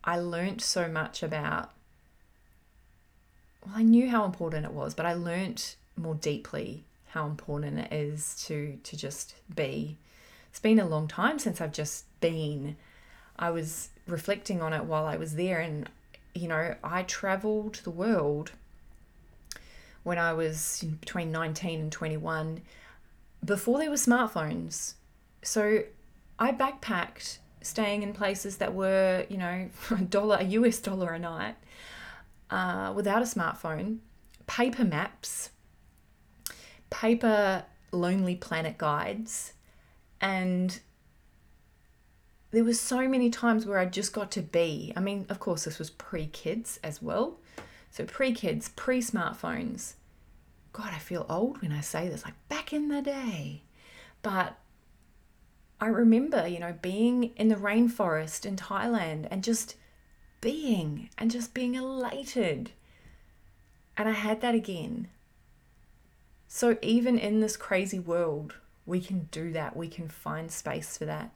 I 0.04 0.18
learnt 0.18 0.60
so 0.60 0.86
much 0.86 1.22
about, 1.22 1.70
well, 3.64 3.72
I 3.74 3.82
knew 3.82 4.10
how 4.10 4.26
important 4.26 4.66
it 4.66 4.72
was, 4.72 4.92
but 4.92 5.06
I 5.06 5.14
learnt 5.14 5.76
more 5.96 6.14
deeply 6.14 6.84
how 7.12 7.24
important 7.24 7.78
it 7.78 7.90
is 7.90 8.34
to 8.48 8.78
to 8.82 8.96
just 8.98 9.36
be. 9.56 9.96
It's 10.50 10.60
been 10.60 10.78
a 10.78 10.86
long 10.86 11.08
time 11.08 11.38
since 11.38 11.58
I've 11.58 11.72
just 11.72 12.04
been. 12.20 12.76
I 13.38 13.48
was 13.48 13.88
reflecting 14.06 14.60
on 14.60 14.74
it 14.74 14.84
while 14.84 15.06
I 15.06 15.16
was 15.16 15.36
there 15.36 15.60
and 15.60 15.88
you 16.34 16.48
know, 16.48 16.74
I 16.84 17.02
traveled 17.04 17.76
the 17.76 17.90
world 17.90 18.52
when 20.02 20.18
I 20.18 20.34
was 20.34 20.84
between 21.00 21.32
19 21.32 21.80
and 21.80 21.90
21 21.90 22.60
before 23.42 23.78
there 23.78 23.88
were 23.88 23.96
smartphones. 23.96 24.92
So 25.40 25.84
I 26.38 26.52
backpacked 26.52 27.38
staying 27.60 28.02
in 28.02 28.12
places 28.12 28.58
that 28.58 28.74
were, 28.74 29.26
you 29.28 29.36
know, 29.36 29.68
a 29.90 29.96
dollar, 29.96 30.36
a 30.40 30.44
US 30.44 30.78
dollar 30.78 31.12
a 31.12 31.18
night 31.18 31.56
uh, 32.50 32.92
without 32.94 33.22
a 33.22 33.24
smartphone, 33.24 33.98
paper 34.46 34.84
maps, 34.84 35.50
paper 36.90 37.64
Lonely 37.92 38.36
Planet 38.36 38.78
guides, 38.78 39.52
and 40.20 40.80
there 42.50 42.64
was 42.64 42.80
so 42.80 43.06
many 43.08 43.30
times 43.30 43.66
where 43.66 43.78
I 43.78 43.84
just 43.84 44.12
got 44.12 44.30
to 44.32 44.42
be. 44.42 44.92
I 44.96 45.00
mean, 45.00 45.26
of 45.28 45.38
course, 45.38 45.64
this 45.64 45.78
was 45.78 45.90
pre 45.90 46.26
kids 46.26 46.78
as 46.82 47.02
well. 47.02 47.38
So 47.90 48.04
pre 48.04 48.32
kids, 48.32 48.70
pre 48.70 49.00
smartphones. 49.00 49.94
God, 50.72 50.90
I 50.94 50.98
feel 50.98 51.26
old 51.28 51.60
when 51.60 51.72
I 51.72 51.80
say 51.80 52.08
this, 52.08 52.24
like 52.24 52.34
back 52.48 52.72
in 52.72 52.88
the 52.88 53.02
day. 53.02 53.62
But 54.22 54.56
I 55.80 55.86
remember, 55.86 56.46
you 56.46 56.58
know, 56.58 56.74
being 56.82 57.24
in 57.36 57.48
the 57.48 57.54
rainforest 57.54 58.44
in 58.44 58.56
Thailand 58.56 59.28
and 59.30 59.44
just 59.44 59.76
being 60.40 61.10
and 61.18 61.30
just 61.30 61.54
being 61.54 61.74
elated. 61.74 62.72
And 63.96 64.08
I 64.08 64.12
had 64.12 64.40
that 64.40 64.54
again. 64.54 65.08
So 66.48 66.78
even 66.82 67.18
in 67.18 67.40
this 67.40 67.56
crazy 67.56 67.98
world, 67.98 68.54
we 68.86 69.00
can 69.00 69.28
do 69.30 69.52
that. 69.52 69.76
We 69.76 69.88
can 69.88 70.08
find 70.08 70.50
space 70.50 70.96
for 70.98 71.04
that. 71.06 71.30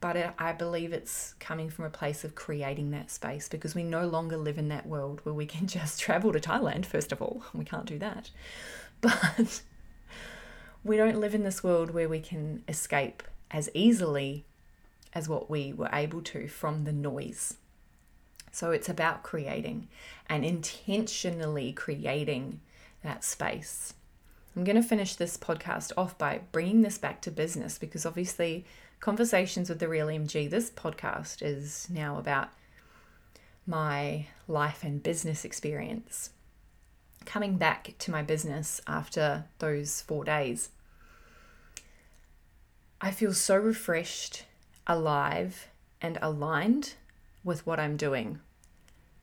but 0.00 0.16
it, 0.16 0.30
I 0.36 0.52
believe 0.52 0.92
it's 0.92 1.34
coming 1.38 1.70
from 1.70 1.84
a 1.84 1.90
place 1.90 2.24
of 2.24 2.34
creating 2.34 2.90
that 2.90 3.10
space 3.10 3.48
because 3.48 3.74
we 3.74 3.84
no 3.84 4.06
longer 4.06 4.36
live 4.36 4.58
in 4.58 4.68
that 4.68 4.86
world 4.86 5.20
where 5.22 5.34
we 5.34 5.46
can 5.46 5.66
just 5.78 6.00
travel 6.00 6.32
to 6.32 6.40
Thailand, 6.40 6.84
first 6.86 7.12
of 7.12 7.22
all. 7.22 7.44
We 7.54 7.64
can't 7.64 7.86
do 7.86 7.98
that. 7.98 8.30
But 9.00 9.62
we 10.84 10.96
don't 10.96 11.18
live 11.20 11.34
in 11.34 11.42
this 11.42 11.64
world 11.64 11.90
where 11.90 12.08
we 12.08 12.20
can 12.20 12.62
escape 12.68 13.24
as 13.52 13.68
easily 13.74 14.44
as 15.14 15.28
what 15.28 15.50
we 15.50 15.72
were 15.72 15.90
able 15.92 16.22
to 16.22 16.48
from 16.48 16.84
the 16.84 16.92
noise. 16.92 17.56
So 18.50 18.70
it's 18.70 18.88
about 18.88 19.22
creating 19.22 19.88
and 20.28 20.44
intentionally 20.44 21.72
creating 21.72 22.60
that 23.02 23.24
space. 23.24 23.94
I'm 24.54 24.64
going 24.64 24.76
to 24.76 24.82
finish 24.82 25.14
this 25.14 25.36
podcast 25.36 25.92
off 25.96 26.18
by 26.18 26.42
bringing 26.52 26.82
this 26.82 26.98
back 26.98 27.22
to 27.22 27.30
business 27.30 27.78
because 27.78 28.04
obviously, 28.04 28.64
Conversations 29.00 29.68
with 29.68 29.80
the 29.80 29.88
Real 29.88 30.06
MG, 30.06 30.48
this 30.48 30.70
podcast 30.70 31.42
is 31.42 31.88
now 31.90 32.18
about 32.18 32.50
my 33.66 34.26
life 34.46 34.84
and 34.84 35.02
business 35.02 35.44
experience. 35.44 36.30
Coming 37.24 37.56
back 37.56 37.94
to 37.98 38.10
my 38.10 38.22
business 38.22 38.80
after 38.86 39.44
those 39.58 40.02
four 40.02 40.24
days, 40.24 40.68
I 43.04 43.10
feel 43.10 43.34
so 43.34 43.56
refreshed, 43.56 44.44
alive, 44.86 45.66
and 46.00 46.20
aligned 46.22 46.94
with 47.42 47.66
what 47.66 47.80
I'm 47.80 47.96
doing. 47.96 48.38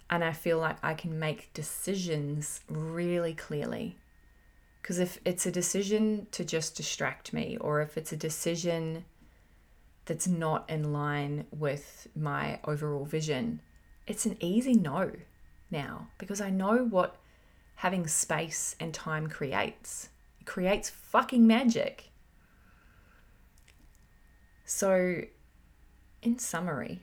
And 0.10 0.22
I 0.22 0.34
feel 0.34 0.60
like 0.60 0.76
I 0.84 0.94
can 0.94 1.18
make 1.18 1.54
decisions 1.54 2.60
really 2.68 3.34
clearly. 3.34 3.96
Because 4.82 5.00
if 5.00 5.18
it's 5.24 5.46
a 5.46 5.52
decision 5.52 6.28
to 6.32 6.44
just 6.44 6.76
distract 6.76 7.32
me, 7.32 7.58
or 7.62 7.80
if 7.80 7.98
it's 7.98 8.12
a 8.12 8.18
decision 8.18 9.06
that's 10.04 10.28
not 10.28 10.70
in 10.70 10.92
line 10.92 11.46
with 11.58 12.08
my 12.14 12.60
overall 12.66 13.06
vision, 13.06 13.62
it's 14.08 14.26
an 14.26 14.36
easy 14.42 14.74
no 14.74 15.12
now 15.72 16.08
because 16.18 16.42
I 16.42 16.50
know 16.50 16.84
what 16.84 17.16
having 17.76 18.08
space 18.08 18.76
and 18.78 18.94
time 18.94 19.28
creates. 19.28 20.10
It 20.42 20.46
creates 20.46 20.90
fucking 20.90 21.48
magic. 21.48 22.09
So, 24.72 25.24
in 26.22 26.38
summary, 26.38 27.00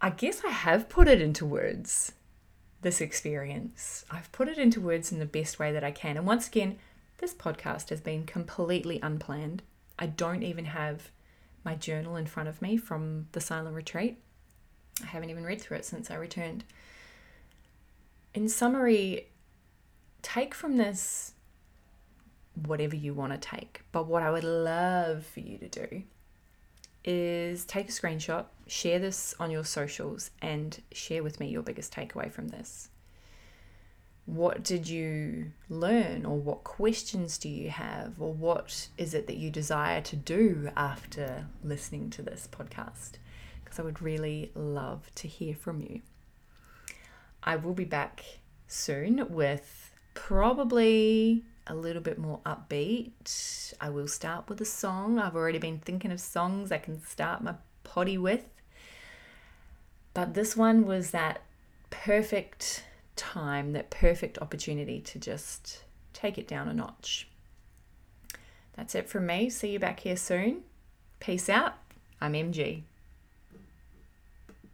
I 0.00 0.10
guess 0.10 0.42
I 0.44 0.50
have 0.50 0.88
put 0.88 1.06
it 1.06 1.22
into 1.22 1.46
words, 1.46 2.10
this 2.80 3.00
experience. 3.00 4.04
I've 4.10 4.32
put 4.32 4.48
it 4.48 4.58
into 4.58 4.80
words 4.80 5.12
in 5.12 5.20
the 5.20 5.26
best 5.26 5.60
way 5.60 5.70
that 5.70 5.84
I 5.84 5.92
can. 5.92 6.16
And 6.16 6.26
once 6.26 6.48
again, 6.48 6.80
this 7.18 7.32
podcast 7.32 7.90
has 7.90 8.00
been 8.00 8.26
completely 8.26 8.98
unplanned. 9.00 9.62
I 9.96 10.06
don't 10.06 10.42
even 10.42 10.64
have 10.64 11.12
my 11.64 11.76
journal 11.76 12.16
in 12.16 12.26
front 12.26 12.48
of 12.48 12.60
me 12.60 12.76
from 12.76 13.28
the 13.30 13.40
silent 13.40 13.76
retreat. 13.76 14.18
I 15.04 15.06
haven't 15.06 15.30
even 15.30 15.44
read 15.44 15.60
through 15.60 15.76
it 15.76 15.84
since 15.84 16.10
I 16.10 16.16
returned. 16.16 16.64
In 18.34 18.48
summary, 18.48 19.28
take 20.20 20.52
from 20.52 20.78
this 20.78 21.34
whatever 22.54 22.96
you 22.96 23.14
want 23.14 23.32
to 23.32 23.38
take. 23.38 23.82
But 23.92 24.06
what 24.06 24.22
I 24.22 24.30
would 24.30 24.44
love 24.44 25.24
for 25.24 25.40
you 25.40 25.58
to 25.58 25.68
do 25.68 26.02
is 27.04 27.64
take 27.64 27.88
a 27.88 27.92
screenshot, 27.92 28.44
share 28.66 28.98
this 28.98 29.34
on 29.40 29.50
your 29.50 29.64
socials, 29.64 30.30
and 30.40 30.80
share 30.92 31.22
with 31.22 31.40
me 31.40 31.48
your 31.48 31.62
biggest 31.62 31.92
takeaway 31.92 32.30
from 32.30 32.48
this. 32.48 32.90
What 34.24 34.62
did 34.62 34.88
you 34.88 35.50
learn, 35.68 36.24
or 36.24 36.38
what 36.38 36.62
questions 36.62 37.38
do 37.38 37.48
you 37.48 37.70
have, 37.70 38.20
or 38.20 38.32
what 38.32 38.88
is 38.96 39.14
it 39.14 39.26
that 39.26 39.36
you 39.36 39.50
desire 39.50 40.00
to 40.02 40.14
do 40.14 40.70
after 40.76 41.46
listening 41.64 42.08
to 42.10 42.22
this 42.22 42.48
podcast? 42.50 43.12
Because 43.64 43.80
I 43.80 43.82
would 43.82 44.00
really 44.00 44.52
love 44.54 45.10
to 45.16 45.26
hear 45.26 45.56
from 45.56 45.80
you. 45.80 46.02
I 47.42 47.56
will 47.56 47.74
be 47.74 47.84
back 47.84 48.24
soon 48.68 49.26
with 49.28 49.90
probably 50.14 51.44
a 51.66 51.74
little 51.74 52.02
bit 52.02 52.18
more 52.18 52.40
upbeat. 52.44 53.74
I 53.80 53.90
will 53.90 54.08
start 54.08 54.48
with 54.48 54.60
a 54.60 54.64
song. 54.64 55.18
I've 55.18 55.36
already 55.36 55.58
been 55.58 55.78
thinking 55.78 56.12
of 56.12 56.20
songs 56.20 56.72
I 56.72 56.78
can 56.78 57.04
start 57.04 57.42
my 57.42 57.54
potty 57.84 58.18
with. 58.18 58.44
But 60.14 60.34
this 60.34 60.56
one 60.56 60.86
was 60.86 61.10
that 61.12 61.42
perfect 61.90 62.84
time, 63.16 63.72
that 63.72 63.90
perfect 63.90 64.38
opportunity 64.38 65.00
to 65.00 65.18
just 65.18 65.84
take 66.12 66.38
it 66.38 66.48
down 66.48 66.68
a 66.68 66.74
notch. 66.74 67.28
That's 68.76 68.94
it 68.94 69.08
from 69.08 69.26
me. 69.26 69.50
See 69.50 69.70
you 69.70 69.78
back 69.78 70.00
here 70.00 70.16
soon. 70.16 70.62
Peace 71.20 71.48
out. 71.48 71.74
I'm 72.20 72.32
MG. 72.32 72.82